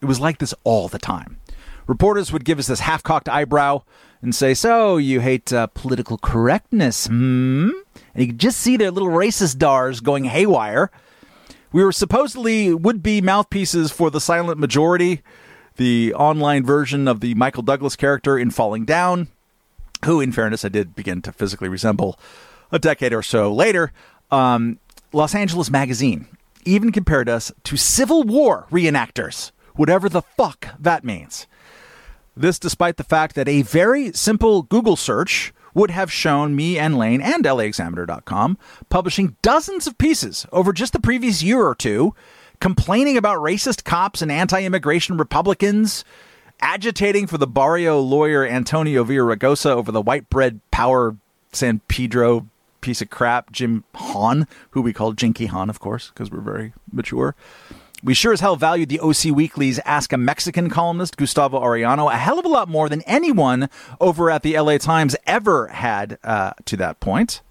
[0.00, 1.38] It was like this all the time.
[1.86, 3.82] Reporters would give us this half cocked eyebrow
[4.22, 7.70] and say, So, you hate uh, political correctness, hmm?
[8.14, 10.90] And you could just see their little racist dars going haywire.
[11.72, 15.22] We were supposedly would be mouthpieces for the silent majority,
[15.76, 19.28] the online version of the Michael Douglas character in Falling Down,
[20.04, 22.18] who, in fairness, I did begin to physically resemble
[22.70, 23.92] a decade or so later.
[24.30, 24.78] Um,
[25.12, 26.26] Los Angeles Magazine
[26.64, 31.46] even compared us to Civil War reenactors, whatever the fuck that means.
[32.36, 36.98] This despite the fact that a very simple Google search would have shown me and
[36.98, 38.58] Layne and LAexaminer.com
[38.88, 42.14] publishing dozens of pieces over just the previous year or two,
[42.60, 46.04] complaining about racist cops and anti immigration Republicans,
[46.60, 51.16] agitating for the barrio lawyer Antonio Villaraigosa over the white bread power
[51.52, 52.48] San Pedro
[52.80, 56.72] piece of crap, Jim Hahn, who we call Jinky Hahn, of course, because we're very
[56.90, 57.34] mature.
[58.04, 62.16] We sure as hell valued the OC Weekly's Ask a Mexican columnist, Gustavo Arellano, a
[62.16, 66.50] hell of a lot more than anyone over at the LA Times ever had uh,
[66.64, 67.42] to that point.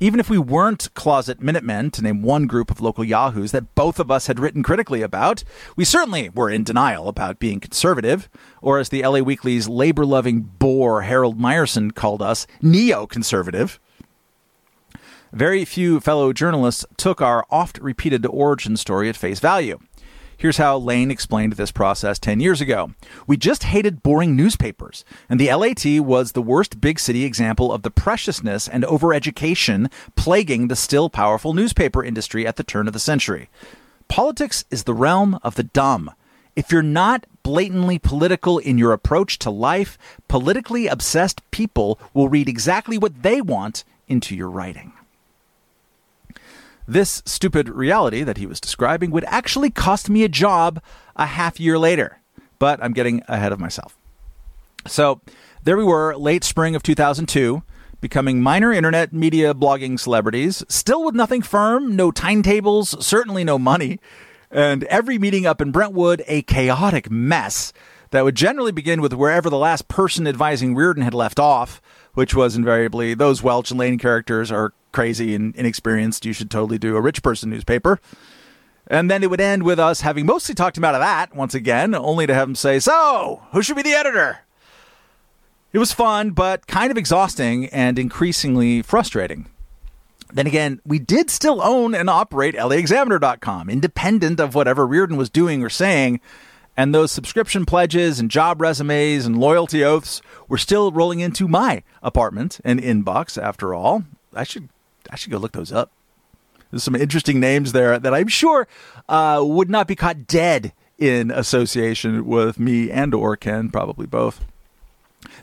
[0.00, 4.00] Even if we weren't closet Minutemen, to name one group of local yahoos that both
[4.00, 5.44] of us had written critically about,
[5.76, 8.28] we certainly were in denial about being conservative,
[8.60, 13.78] or as the LA Weekly's labor loving bore Harold Meyerson called us, neo conservative.
[15.34, 19.80] Very few fellow journalists took our oft repeated origin story at face value.
[20.36, 22.92] Here's how Layne explained this process 10 years ago.
[23.26, 27.82] We just hated boring newspapers, and the LAT was the worst big city example of
[27.82, 33.00] the preciousness and overeducation plaguing the still powerful newspaper industry at the turn of the
[33.00, 33.50] century.
[34.06, 36.12] Politics is the realm of the dumb.
[36.54, 42.48] If you're not blatantly political in your approach to life, politically obsessed people will read
[42.48, 44.92] exactly what they want into your writing.
[46.86, 50.82] This stupid reality that he was describing would actually cost me a job
[51.16, 52.20] a half year later,
[52.58, 53.96] but I'm getting ahead of myself.
[54.86, 55.20] So
[55.62, 57.62] there we were, late spring of 2002,
[58.02, 63.98] becoming minor internet media blogging celebrities, still with nothing firm, no timetables, certainly no money,
[64.50, 67.72] and every meeting up in Brentwood a chaotic mess
[68.10, 71.80] that would generally begin with wherever the last person advising Riordan had left off,
[72.14, 76.24] which was invariably those Welch and Layne characters are crazy and inexperienced.
[76.24, 78.00] You should totally do a rich person newspaper.
[78.86, 81.54] And then it would end with us having mostly talked him out of that once
[81.54, 84.40] again, only to have him say, So, who should be the editor?
[85.72, 89.46] It was fun, but kind of exhausting and increasingly frustrating.
[90.32, 95.62] Then again, we did still own and operate LAexaminer.com, independent of whatever Riordan was doing
[95.62, 96.20] or saying,
[96.76, 101.82] and those subscription pledges and job resumes and loyalty oaths were still rolling into my
[102.02, 104.04] apartment and inbox after all.
[104.34, 104.68] I should
[105.10, 105.90] I should go look those up.
[106.70, 108.66] There's some interesting names there that I'm sure
[109.08, 114.44] uh, would not be caught dead in association with me and or Ken, probably both.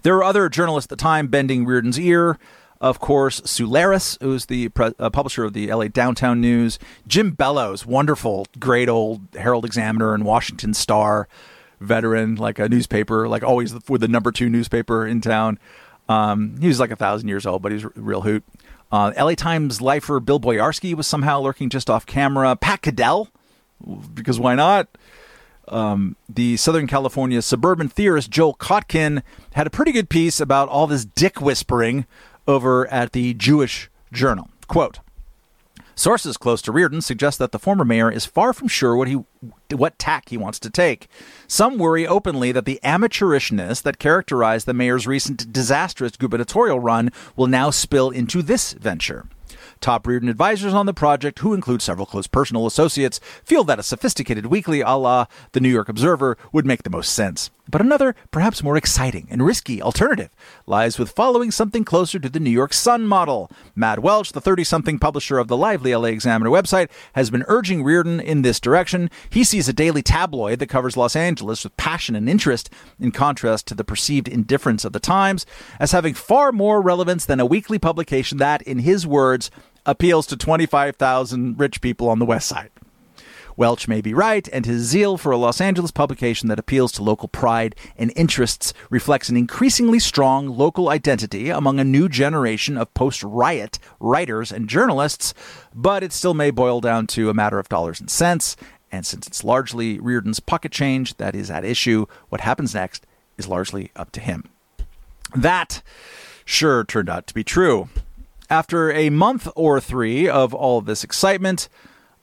[0.01, 2.37] There were other journalists at the time bending Riordan's ear.
[2.81, 6.79] Of course, Sue Laris, who's the pre- uh, publisher of the LA Downtown News.
[7.07, 11.27] Jim Bellows, wonderful, great old Herald Examiner and Washington Star
[11.79, 15.59] veteran, like a newspaper, like always with the number two newspaper in town.
[16.09, 18.43] Um, he was like a thousand years old, but he's a real hoot.
[18.91, 22.55] Uh, LA Times lifer Bill Boyarsky was somehow lurking just off camera.
[22.55, 23.29] Pat Caddell,
[24.13, 24.87] because why not?
[25.67, 29.21] Um, the Southern California suburban theorist Joel Kotkin
[29.53, 32.05] had a pretty good piece about all this dick whispering
[32.47, 34.49] over at the Jewish Journal.
[34.67, 34.99] Quote,
[35.95, 39.23] Sources close to Riordan suggest that the former mayor is far from sure what he
[39.69, 41.07] what tack he wants to take.
[41.47, 47.47] Some worry openly that the amateurishness that characterized the mayor's recent disastrous gubernatorial run will
[47.47, 49.27] now spill into this venture.
[49.79, 53.83] Top Riordan advisors on the project, who include several close personal associates, feel that a
[53.83, 57.49] sophisticated weekly a la the New York Observer would make the most sense.
[57.71, 60.29] But another, perhaps more exciting and risky alternative
[60.67, 63.49] lies with following something closer to the New York Sun model.
[63.75, 67.81] Matt Welch, the 30 something publisher of the lively LA Examiner website, has been urging
[67.81, 69.09] Riordan in this direction.
[69.29, 72.69] He sees a daily tabloid that covers Los Angeles with passion and interest,
[72.99, 75.45] in contrast to the perceived indifference of the Times,
[75.79, 79.49] as having far more relevance than a weekly publication that, in his words,
[79.85, 82.70] appeals to 25,000 rich people on the West Side.
[83.57, 87.03] Welch may be right, and his zeal for a Los Angeles publication that appeals to
[87.03, 92.93] local pride and interests reflects an increasingly strong local identity among a new generation of
[92.93, 95.33] post riot writers and journalists,
[95.73, 98.55] but it still may boil down to a matter of dollars and cents.
[98.91, 103.05] And since it's largely Riordan's pocket change that is at issue, what happens next
[103.37, 104.49] is largely up to him.
[105.35, 105.81] That
[106.45, 107.89] sure turned out to be true.
[108.49, 111.69] After a month or three of all this excitement,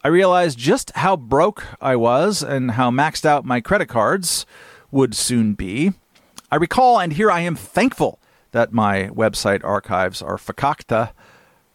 [0.05, 4.47] I realized just how broke I was and how maxed out my credit cards
[4.93, 5.93] would soon be.
[6.53, 8.21] I recall, and here I am thankful
[8.53, 11.11] that my website archives are fakakta,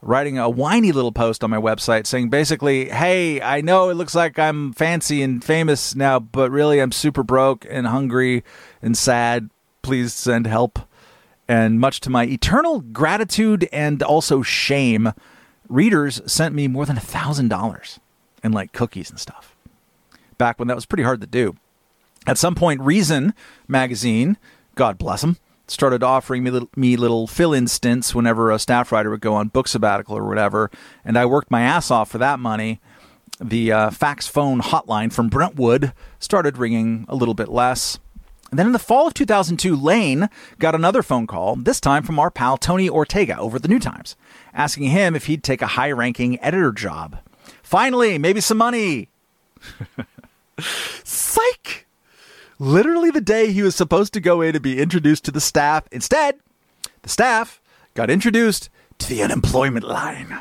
[0.01, 4.15] writing a whiny little post on my website saying basically, hey, I know it looks
[4.15, 8.45] like I'm fancy and famous now, but really I'm super broke and hungry
[8.82, 9.49] and sad.
[9.82, 10.80] Please send help.
[11.45, 15.11] And much to my eternal gratitude and also shame,
[15.67, 17.99] readers sent me more than a thousand dollars
[18.44, 19.56] in like cookies and stuff.
[20.38, 21.56] Back when that was pretty hard to do.
[22.26, 23.34] At some point, Reason
[23.68, 24.38] magazine,
[24.76, 25.38] God bless them,
[25.68, 29.50] started offering me little, me little fill-in stints whenever a staff writer would go on
[29.50, 30.72] book sabbatical or whatever,
[31.04, 32.80] and I worked my ass off for that money.
[33.41, 38.00] The uh, fax phone hotline from Brentwood started ringing a little bit less.
[38.52, 40.30] And then in the fall of 2002, Layne
[40.60, 43.80] got another phone call, this time from our pal Tony Ortega over at the New
[43.80, 44.16] Times,
[44.54, 47.18] asking him if he'd take a high ranking editor job.
[47.62, 49.10] Finally, maybe some money.
[50.60, 51.84] Psych!
[52.64, 55.84] literally the day he was supposed to go in and be introduced to the staff.
[55.91, 56.39] Instead,
[57.02, 57.62] the staff
[57.94, 58.70] got introduced
[59.00, 60.39] to the unemployment line.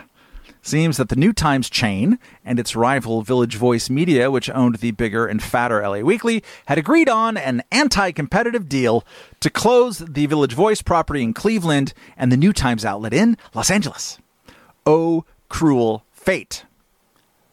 [0.64, 4.92] Seems that the New Times chain and its rival Village Voice Media, which owned the
[4.92, 9.04] bigger and fatter LA Weekly, had agreed on an anti competitive deal
[9.40, 13.72] to close the Village Voice property in Cleveland and the New Times outlet in Los
[13.72, 14.18] Angeles.
[14.86, 16.64] Oh, cruel fate.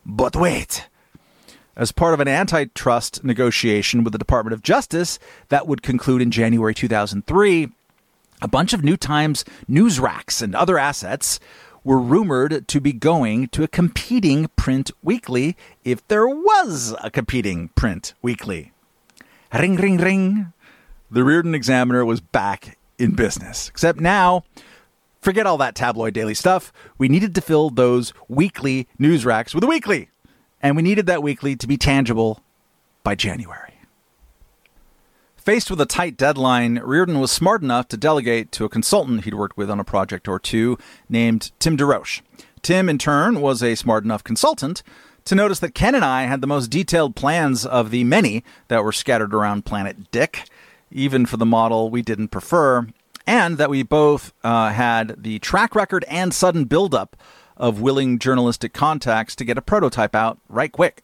[0.05, 0.87] But wait,
[1.75, 6.29] as part of an antitrust negotiation with the Department of Justice that would conclude in
[6.29, 7.69] January 2003.
[8.41, 11.39] A bunch of New Times news racks and other assets
[11.83, 17.69] were rumored to be going to a competing print weekly if there was a competing
[17.69, 18.73] print weekly.
[19.53, 20.53] Ring, ring, ring.
[21.09, 23.69] The Riordan Examiner was back in business.
[23.69, 24.43] Except now,
[25.21, 26.71] forget all that tabloid daily stuff.
[26.97, 30.09] We needed to fill those weekly news racks with a weekly
[30.61, 32.41] and we needed that weekly to be tangible
[33.03, 33.73] by January.
[35.35, 39.33] Faced with a tight deadline, Riordan was smart enough to delegate to a consultant he'd
[39.33, 42.21] worked with on a project or two named Tim DeRoche.
[42.61, 44.83] Tim, in turn, was a smart enough consultant
[45.25, 48.83] to notice that Ken and I had the most detailed plans of the many that
[48.83, 50.43] were scattered around Planet Dick,
[50.91, 52.87] even for the model we didn't prefer,
[53.29, 57.15] and that we both uh, had the track record and sudden buildup
[57.57, 61.03] of willing journalistic contacts to get a prototype out right quick.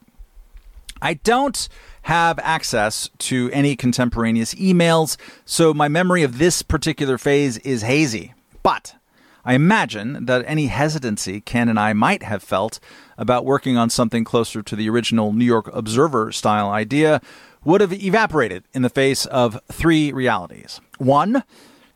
[1.04, 1.70] I don't
[2.04, 8.34] have access to any contemporaneous emails, so my memory of this particular phase is hazy.
[8.64, 8.96] But
[9.44, 12.80] I imagine that any hesitancy Ken and I might have felt
[13.20, 17.22] about working on something closer to the original New York Observer style idea
[17.64, 20.82] would have evaporated in the face of three realities.
[20.98, 21.44] One,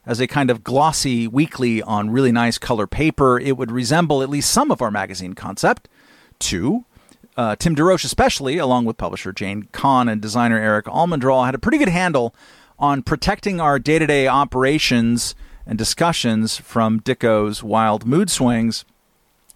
[0.06, 4.30] as a kind of glossy weekly on really nice color paper, it would resemble at
[4.30, 5.88] least some of our magazine concept.
[6.40, 6.86] Two,
[7.38, 11.60] uh, Tim DeRoche, especially, along with publisher Jane Kahn and designer Eric Almendral, had a
[11.60, 12.34] pretty good handle
[12.78, 15.36] on protecting our day to day operations
[15.66, 18.86] and discussions from Dicko's wild mood swings.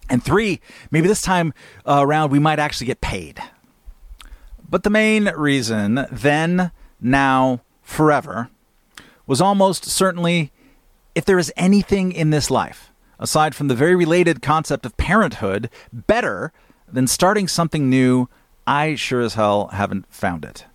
[0.08, 1.52] And three, maybe this time
[1.86, 3.40] uh, around we might actually get paid.
[4.68, 6.70] But the main reason, then,
[7.00, 8.50] now, forever,
[9.26, 10.52] was almost certainly
[11.14, 15.70] if there is anything in this life, aside from the very related concept of parenthood,
[15.92, 16.52] better
[16.90, 18.28] than starting something new,
[18.66, 20.66] I sure as hell haven't found it.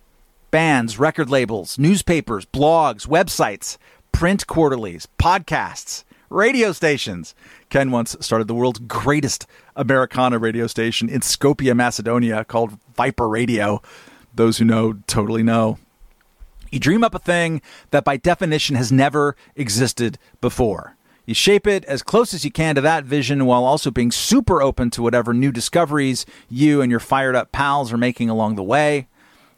[0.50, 3.76] Bands, record labels, newspapers, blogs, websites,
[4.12, 7.34] print quarterlies, podcasts, radio stations.
[7.68, 9.46] Ken once started the world's greatest
[9.76, 13.82] Americana radio station in Skopje, Macedonia, called Viper Radio.
[14.34, 15.78] Those who know totally know.
[16.70, 20.96] You dream up a thing that by definition has never existed before.
[21.26, 24.62] You shape it as close as you can to that vision while also being super
[24.62, 28.62] open to whatever new discoveries you and your fired up pals are making along the
[28.62, 29.06] way.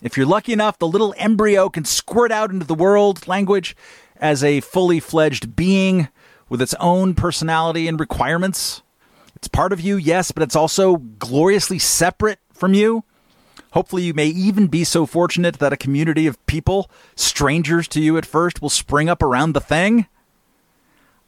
[0.02, 3.76] If you're lucky enough, the little embryo can squirt out into the world language
[4.16, 6.08] as a fully fledged being
[6.48, 8.82] with its own personality and requirements.
[9.36, 13.04] It's part of you, yes, but it's also gloriously separate from you.
[13.72, 18.18] Hopefully, you may even be so fortunate that a community of people, strangers to you
[18.18, 20.06] at first, will spring up around the thing.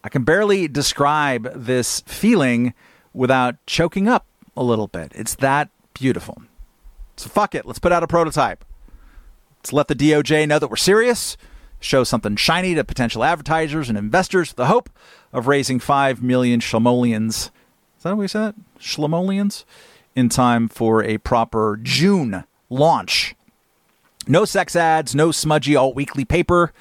[0.03, 2.75] I can barely describe this feeling
[3.15, 5.13] without choking up a little bit.
[5.15, 6.43] It's that beautiful.
[7.17, 7.65] So, fuck it.
[7.65, 8.65] Let's put out a prototype.
[9.61, 11.39] Let's let the DOJ know that we're serious,
[11.81, 14.91] show something shiny to potential advertisers and investors with the hope
[15.33, 17.49] of raising 5 million schlomolians.
[17.97, 18.55] Is that what we said?
[18.79, 19.65] Schlomolians?
[20.15, 23.35] In time for a proper June launch.
[24.29, 26.73] No sex ads, no smudgy alt weekly paper,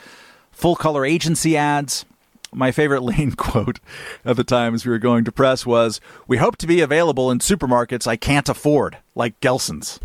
[0.51, 2.05] full color agency ads.
[2.53, 3.79] My favorite Layne quote
[4.23, 7.31] at the time as we were going to press was We hope to be available
[7.31, 9.99] in supermarkets I can't afford, like Gelson's.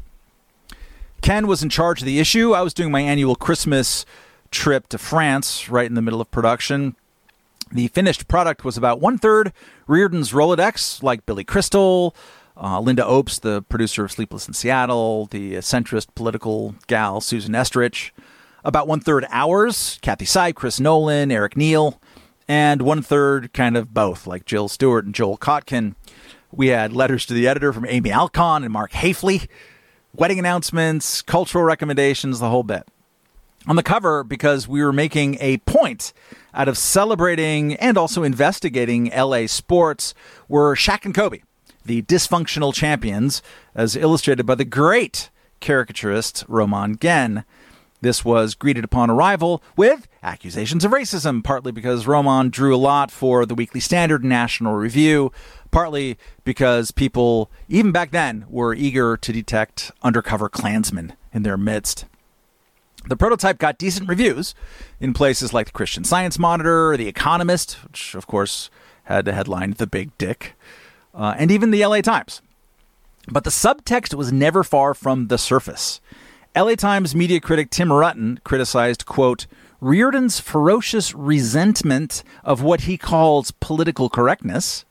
[1.21, 2.55] Ken was in charge of the issue.
[2.55, 4.07] I was doing my annual Christmas
[4.51, 6.97] trip to France right in the middle of production.
[7.71, 9.53] The finished product was about one third
[9.87, 12.15] Riordan's Rolodex, like Billy Crystal,
[12.59, 18.11] uh, Lynda Obst, the producer of Sleepless in Seattle, the centrist political gal Susan Estrich,
[18.65, 22.01] about one third ours, Cathy Seipp, Chris Nolan, Eric Neel,
[22.49, 25.95] and one third kind of both, like Jill Stewart and Joel Kotkin.
[26.51, 29.47] We had letters to the editor from Amy Alkon and Mark Hafele,
[30.15, 32.89] wedding announcements, cultural recommendations, the whole bit.
[33.67, 36.13] On the cover, because we were making a point
[36.55, 40.15] out of celebrating and also investigating LA sports,
[40.49, 41.41] were Shaq and Kobe,
[41.89, 43.43] the dysfunctional champions,
[43.75, 45.31] as illustrated by the great
[45.61, 47.45] caricaturist Roman Genn.
[48.01, 53.11] This was greeted upon arrival with accusations of racism, partly because Roman drew a lot
[53.11, 55.33] for the Weekly Standard and National Review,
[55.73, 62.05] partly because people, even back then, were eager to detect undercover Klansmen in their midst.
[63.09, 64.55] The prototype got decent reviews
[65.01, 68.71] in places like the Christian Science Monitor, The Economist, which of course
[69.05, 70.55] had a headline The Big Dick,
[71.19, 72.41] uh, and even the LA Times.
[73.31, 76.01] But the subtext was never far from the surface.
[76.57, 79.47] LA Times media critic Tim Rutten criticized, quote,
[79.81, 84.85] Riordan's ferocious resentment of what he calls political correctness.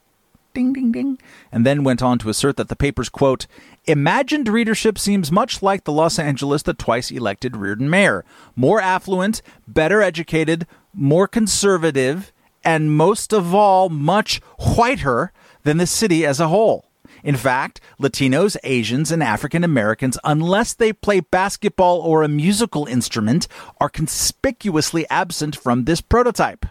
[0.53, 1.19] Ding, ding, ding.
[1.51, 3.47] And then went on to assert that the paper's, quote,
[3.85, 8.23] imagined readership seems much like the Los Angeles that twice elected Riordan mayor.
[8.55, 12.31] More affluent, better educated, more conservative,
[12.63, 15.31] and most of all, much whiter
[15.67, 16.85] than the city as a whole.
[17.25, 23.49] In fact, Latinos, Asians, and African Americans, unless they play basketball or a musical instrument,
[23.81, 26.65] are conspicuously absent from this prototype.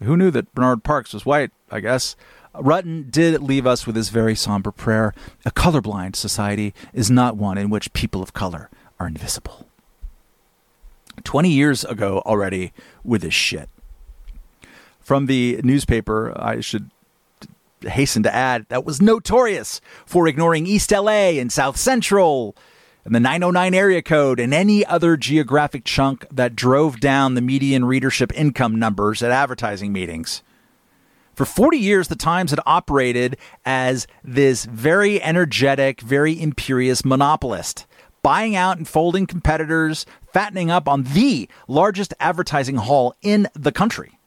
[0.00, 2.14] Who knew that Bernard Parks was white, I guess?
[2.54, 5.12] Rutten did leave us with this very somber prayer
[5.44, 8.70] A colorblind society is not one in which people of color
[9.00, 9.66] are invisible.
[11.24, 12.72] 20 years ago already
[13.02, 13.68] with this shit.
[15.00, 16.90] From the newspaper, I should
[17.84, 22.56] hasten to add, that was notorious for ignoring East LA and South Central
[23.04, 27.84] and the 909 area code and any other geographic chunk that drove down the median
[27.84, 30.42] readership income numbers at advertising meetings.
[31.34, 37.86] For 40 years, the Times had operated as this very energetic, very imperious monopolist,
[38.22, 44.18] buying out and folding competitors, fattening up on the largest advertising haul in the country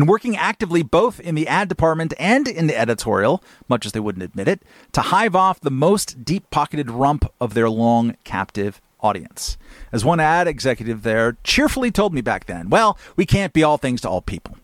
[0.00, 4.00] and working actively both in the ad department and in the editorial, much as they
[4.00, 8.80] wouldn't admit it, to hive off the most deep pocketed rump of their long captive
[9.02, 9.58] audience.
[9.92, 13.76] As one ad executive there cheerfully told me back then, well, we can't be all
[13.76, 14.56] things to all people.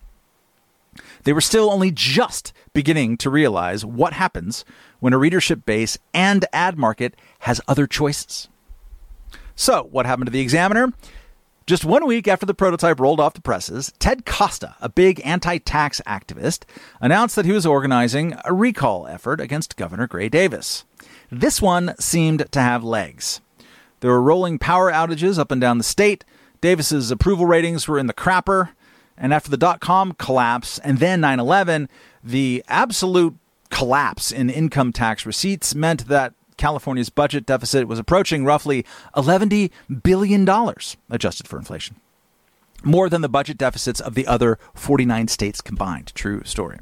[1.25, 4.65] They were still only just beginning to realize what happens
[5.01, 8.49] when a readership base and ad market has other choices.
[9.55, 10.95] So, what happened to the Examiner?
[11.67, 15.59] Just one week after the prototype rolled off the presses, Ted Costa, a big anti
[15.59, 16.63] tax activist,
[17.01, 20.85] announced that he was organizing a recall effort against Governor Gray Davis.
[21.29, 23.41] This one seemed to have legs.
[23.99, 26.25] There were rolling power outages up and down the state.
[26.61, 28.69] Davis's approval ratings were in the crapper.
[29.19, 31.89] And after the dot com collapse and then 9 11,
[32.23, 33.35] the absolute
[33.71, 38.85] collapse in income tax receipts meant that California's budget deficit was approaching roughly
[39.15, 39.71] $11
[40.03, 40.49] billion
[41.11, 41.97] adjusted for inflation.
[42.83, 46.13] More than the budget deficits of the other 49 states combined.
[46.15, 46.79] True story.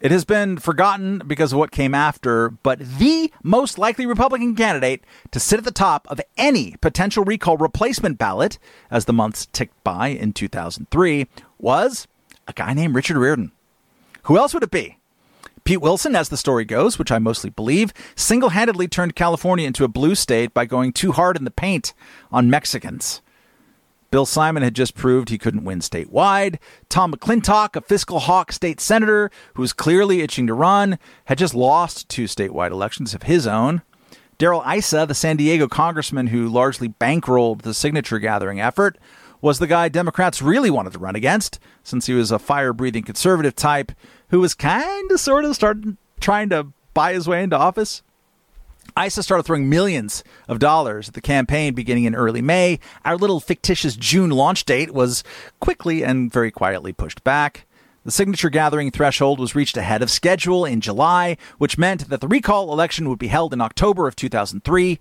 [0.00, 5.04] It has been forgotten because of what came after, but the most likely Republican candidate
[5.30, 8.58] to sit at the top of any potential recall replacement ballot
[8.90, 11.28] as the months ticked by in 2003
[11.60, 12.08] was
[12.48, 13.52] a guy named Richard Riordan.
[14.24, 14.98] Who else would it be?
[15.64, 19.84] Pete Wilson, as the story goes, which I mostly believe, single handedly turned California into
[19.84, 21.94] a blue state by going too hard in the paint
[22.32, 23.22] on Mexicans.
[24.10, 26.58] Bill Simon had just proved he couldn't win statewide.
[26.90, 31.54] Tom McClintock, a fiscal hawk state senator who was clearly itching to run, had just
[31.54, 33.80] lost two statewide elections of his own.
[34.36, 38.98] Darrell Issa, the San Diego congressman who largely bankrolled the signature gathering effort,
[39.40, 43.02] was the guy Democrats really wanted to run against, since he was a fire breathing
[43.04, 43.92] conservative type
[44.32, 48.02] who was kind of sort of starting trying to buy his way into office.
[49.00, 52.80] Issa started throwing millions of dollars at the campaign beginning in early May.
[53.04, 55.22] Our little fictitious June launch date was
[55.60, 57.66] quickly and very quietly pushed back.
[58.04, 62.26] The signature gathering threshold was reached ahead of schedule in July, which meant that the
[62.26, 64.98] recall election would be held in October of 2003.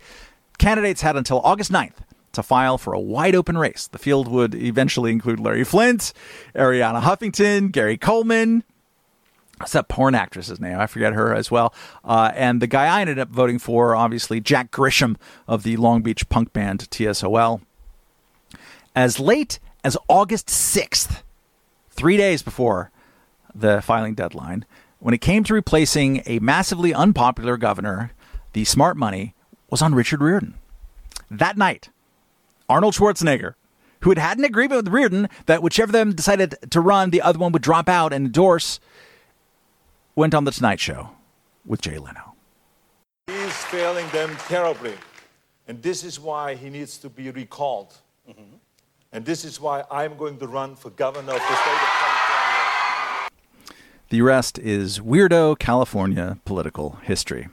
[0.60, 2.04] Candidates had until August 9th
[2.34, 3.88] to file for a wide open race.
[3.88, 6.14] The field would eventually include Larry Flynt,
[6.56, 8.64] Arianna Huffington, Gary Coleman,
[9.62, 10.80] what's that porn actress's name?
[10.80, 11.74] I forget her as well.
[12.04, 16.02] Uh, and the guy I ended up voting for, obviously, Jack Grisham of the Long
[16.02, 17.62] Beach punk band TSOL.
[18.96, 21.22] As late as August 6th,
[21.90, 22.92] three days before
[23.54, 24.66] the filing deadline,
[25.00, 28.12] when it came to replacing a massively unpopular governor,
[28.54, 29.34] the smart money
[29.70, 30.56] was on Richard Riordan.
[31.30, 31.90] That night,
[32.68, 33.54] Arnold Schwarzenegger,
[34.02, 37.22] who had had an agreement with Riordan that whichever of them decided to run, the
[37.22, 38.80] other one would drop out and endorse,
[40.16, 41.12] went on The Tonight Show
[41.66, 42.36] with Jay Leno.
[43.28, 44.94] He's failing them terribly.
[45.68, 47.94] And this is why he needs to be recalled.
[48.30, 48.56] Mm-hmm.
[49.14, 53.30] And this is why I'm going to run for governor of the state of California.
[54.10, 57.48] The rest is weirdo California political history.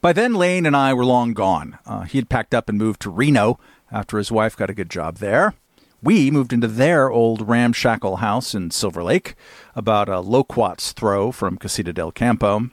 [0.00, 1.78] By then, Layne and I were long gone.
[1.86, 3.58] Uh, he had packed up and moved to Reno
[3.90, 5.54] after his wife got a good job there.
[6.02, 9.34] We moved into their old ramshackle house in Silver Lake,
[9.74, 12.70] about a loquat's throw from Casita del Campo.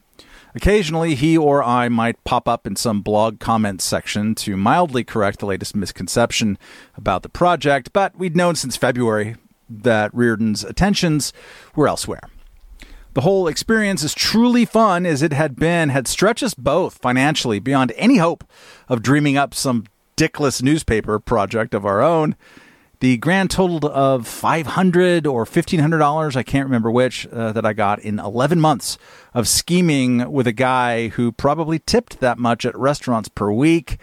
[0.56, 5.40] Occasionally, he or I might pop up in some blog comments section to mildly correct
[5.40, 6.60] the latest misconception
[6.96, 9.36] about the project, but we'd known since February
[9.68, 11.34] that Riordan's attentions
[11.76, 12.30] were elsewhere.
[13.14, 17.60] The whole experience, as truly fun as it had been, had stretched us both financially
[17.60, 18.44] beyond any hope
[18.88, 19.86] of dreaming up some
[20.18, 22.36] dickless newspaper project of our own.
[23.04, 28.00] The grand total of 500 or $1,500, I can't remember which, uh, that I got
[28.00, 28.98] in 11 months
[29.34, 33.98] of scheming with a guy who probably tipped that much at restaurants per week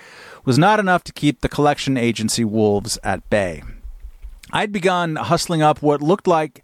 [0.45, 3.63] was not enough to keep the collection agency wolves at bay.
[4.53, 6.63] I'd begun hustling up what looked like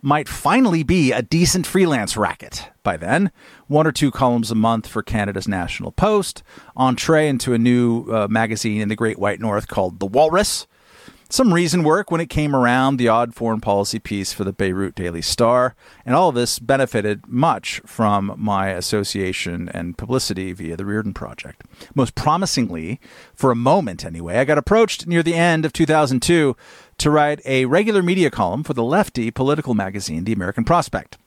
[0.00, 3.30] might finally be a decent freelance racket by then.
[3.66, 6.42] One or two columns a month for Canada's National Post,
[6.74, 10.66] entree into a new uh, magazine in the Great White North called The Walrus,
[11.28, 14.94] some reason work when it came around, the odd foreign policy piece for the Beirut
[14.94, 15.74] Daily Star,
[16.04, 21.62] and all of this benefited much from my association and publicity via the Riordan Project.
[21.94, 23.00] Most promisingly,
[23.34, 26.56] for a moment anyway, I got approached near the end of 2002
[26.98, 31.18] to write a regular media column for the lefty political magazine, The American Prospect.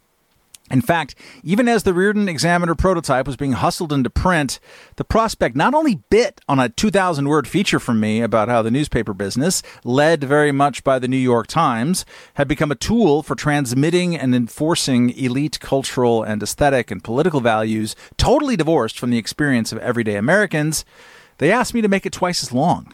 [0.71, 4.59] In fact, even as the Riordan Examiner prototype was being hustled into print,
[4.97, 8.69] the prospect not only bit on a 2,000 word feature from me about how the
[8.71, 12.05] newspaper business, led very much by the New York Times,
[12.35, 17.95] had become a tool for transmitting and enforcing elite cultural and aesthetic and political values
[18.17, 20.85] totally divorced from the experience of everyday Americans,
[21.39, 22.93] they asked me to make it twice as long.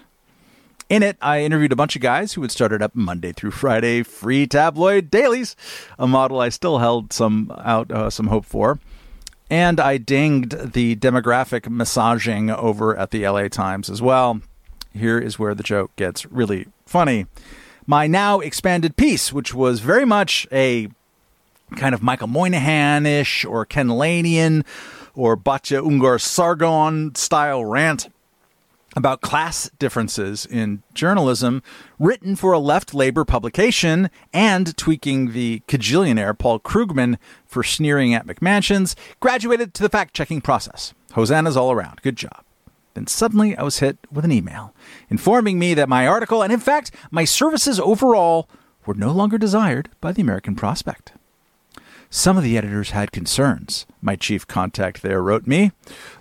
[0.87, 4.03] In it, I interviewed a bunch of guys who had started up Monday through Friday
[4.03, 5.55] free tabloid dailies,
[5.97, 8.79] a model I still held some out uh, some hope for.
[9.49, 14.41] And I dinged the demographic massaging over at the LA Times as well.
[14.93, 17.25] Here is where the joke gets really funny.
[17.87, 20.89] My now expanded piece, which was very much a
[21.75, 24.63] kind of Michael Moynihan ish or Ken Lanian
[25.15, 28.07] or Batya Ungar Sargon style rant
[28.95, 31.61] about class differences in journalism,
[31.99, 38.25] written for a left labor publication, and tweaking the cajillionaire Paul Krugman for sneering at
[38.25, 40.93] McMansions, graduated to the fact checking process.
[41.13, 42.01] Hosannas all around.
[42.01, 42.43] Good job.
[42.93, 44.73] Then suddenly I was hit with an email
[45.09, 48.49] informing me that my article, and in fact my services overall,
[48.85, 51.11] were no longer desired by the American Prospect.
[52.15, 55.73] Some of the editors had concerns, my chief contact there wrote me,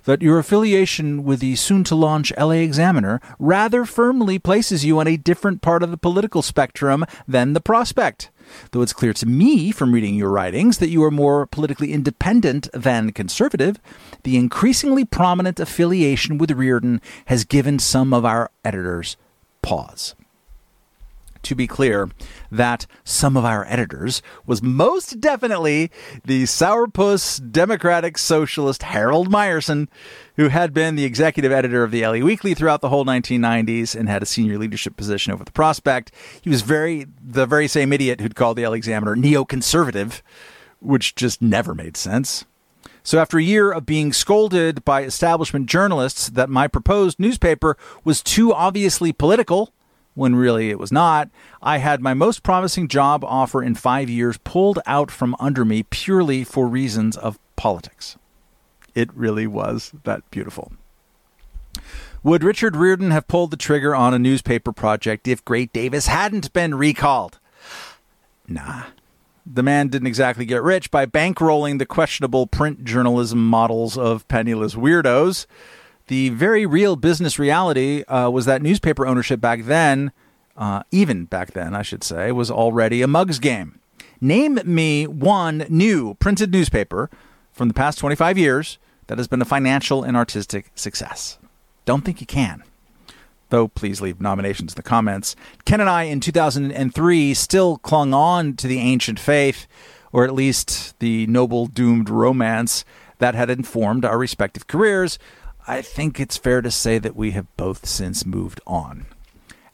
[0.03, 5.07] that your affiliation with the soon to launch LA Examiner rather firmly places you on
[5.07, 8.29] a different part of the political spectrum than the prospect.
[8.71, 12.67] Though it's clear to me from reading your writings that you are more politically independent
[12.73, 13.79] than conservative,
[14.23, 19.15] the increasingly prominent affiliation with Riordan has given some of our editors
[19.61, 20.13] pause
[21.45, 22.09] to be clear,
[22.51, 25.89] that some of our editors was most definitely
[26.23, 29.87] the sourpuss Democratic Socialist Harold Meyerson,
[30.35, 34.09] who had been the executive editor of the LA Weekly throughout the whole 1990s and
[34.09, 36.11] had a senior leadership position over the Prospect.
[36.41, 40.21] He was very the very same idiot who'd called the LA Examiner neoconservative,
[40.79, 42.45] which just never made sense.
[43.05, 48.23] So, after a year of being scolded by establishment journalists that my proposed newspaper was
[48.23, 49.74] too obviously political,
[50.15, 51.29] when really it was not.
[51.61, 55.83] I had my most promising job offer in five years pulled out from under me
[55.83, 58.17] purely for reasons of politics.
[58.95, 60.71] It really was that beautiful.
[62.23, 66.51] Would Richard Riordan have pulled the trigger on a newspaper project if Gray Davis hadn't
[66.53, 67.39] been recalled?
[68.47, 68.85] Nah.
[69.45, 74.73] The man didn't exactly get rich by bankrolling the questionable print journalism models of penniless
[74.73, 75.45] weirdos
[76.07, 80.11] the very real business reality uh, was that newspaper ownership back then,
[80.55, 83.79] uh, even back then, I should say, was already a mug's game.
[84.21, 87.09] name me one new printed newspaper
[87.51, 88.77] from the past 25 years
[89.07, 91.37] that has been a financial and artistic success.
[91.85, 92.63] Don't think you can.
[93.49, 95.35] Though please leave nominations in the comments.
[95.65, 99.67] Ken and I in 2003 still clung on to the ancient faith,
[100.11, 102.85] or at least the noble doomed romance
[103.19, 105.19] that had informed our respective careers.
[105.67, 109.07] I think it's fair to say that we have both since moved on.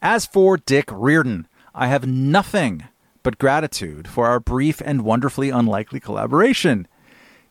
[0.02, 2.86] As for Dick Riordan, I have nothing
[3.24, 6.88] but gratitude for our brief and wonderfully unlikely collaboration.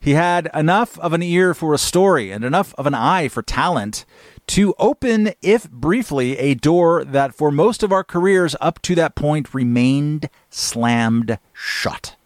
[0.00, 3.42] He had enough of an ear for a story and enough of an eye for
[3.42, 4.06] talent
[4.48, 9.14] to open, if briefly, a door that for most of our careers up to that
[9.14, 12.16] point remained slammed shut.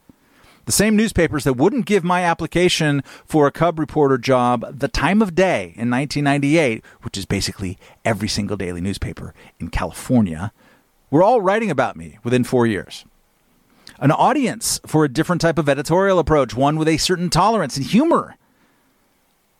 [0.66, 5.20] The same newspapers that wouldn't give my application for a Cub reporter job the time
[5.20, 10.52] of day in 1998, which is basically every single daily newspaper in California,
[11.10, 13.04] were all writing about me within four years.
[13.98, 17.86] An audience for a different type of editorial approach, one with a certain tolerance and
[17.86, 18.36] humor,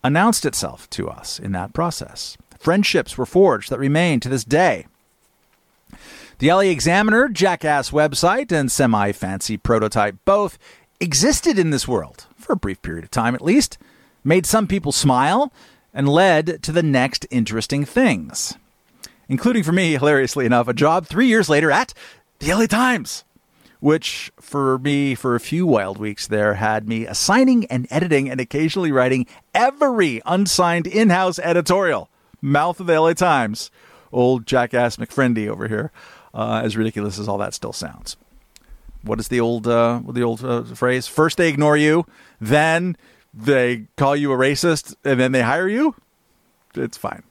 [0.03, 2.37] announced itself to us in that process.
[2.59, 4.87] Friendships were forged that remain to this day.
[6.39, 10.59] The LA Examiner, Jackass website, and semi fancy prototype both
[11.01, 13.79] existed in this world, for a brief period of time at least,
[14.23, 15.53] made some people smile,
[15.93, 18.57] and led to the next interesting things.
[19.29, 21.95] Including for me, hilariously enough, a job three years later at
[22.41, 23.25] the LA Times,
[23.81, 28.41] which for me, for a few wild weeks there, had me assigning and editing and
[28.41, 32.11] occasionally writing every unsigned in house editorial.
[32.41, 33.71] Mouth of the LA Times.
[34.13, 35.91] Old jackass McFriendy over here,
[36.33, 38.17] uh, as ridiculous as all that still sounds
[39.05, 41.07] what is the old uh, the old uh, phrase?
[41.07, 42.07] First they ignore you,
[42.41, 42.97] then
[43.33, 45.95] they call you a racist, and then they hire you.
[46.75, 47.23] It's fine.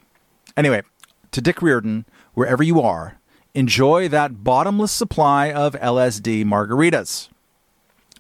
[0.55, 0.84] Anyway,
[1.32, 3.17] to Dick Riordan, wherever you are,
[3.53, 7.30] enjoy that bottomless supply of LSD margaritas.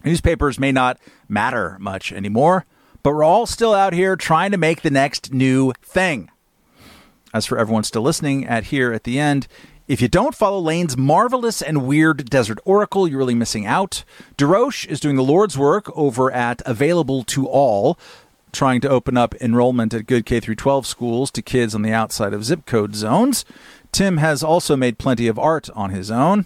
[0.03, 0.99] Newspapers may not
[1.29, 2.65] matter much anymore,
[3.03, 6.29] but we're all still out here trying to make the next new thing.
[7.33, 9.47] As for everyone still listening at here at the end,
[9.87, 14.05] if you don't follow Layne's marvelous and weird Desert Oracle, you're really missing out.
[14.37, 17.99] DeRoche is doing the Lord's work over at Available to All,
[18.53, 22.33] trying to open up enrollment at good K 12 schools to kids on the outside
[22.33, 23.43] of zip code zones.
[23.91, 26.45] Tim has also made plenty of art on his own.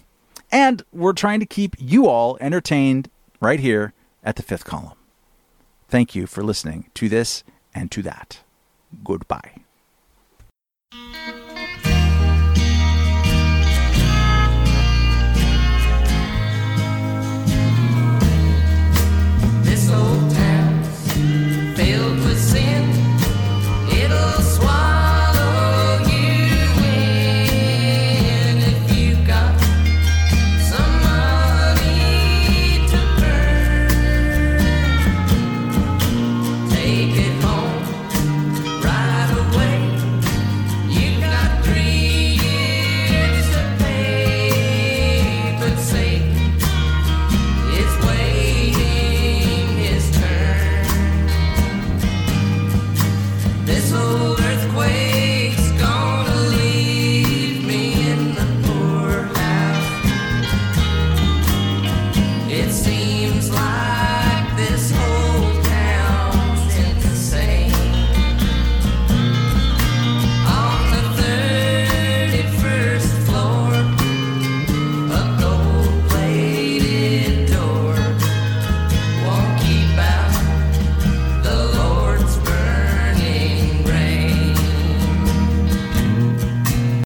[0.50, 3.08] And we're trying to keep you all entertained
[3.40, 3.92] right here
[4.24, 4.96] at the fifth column.
[5.88, 8.40] Thank you for listening to this and to that.
[9.04, 9.67] Goodbye.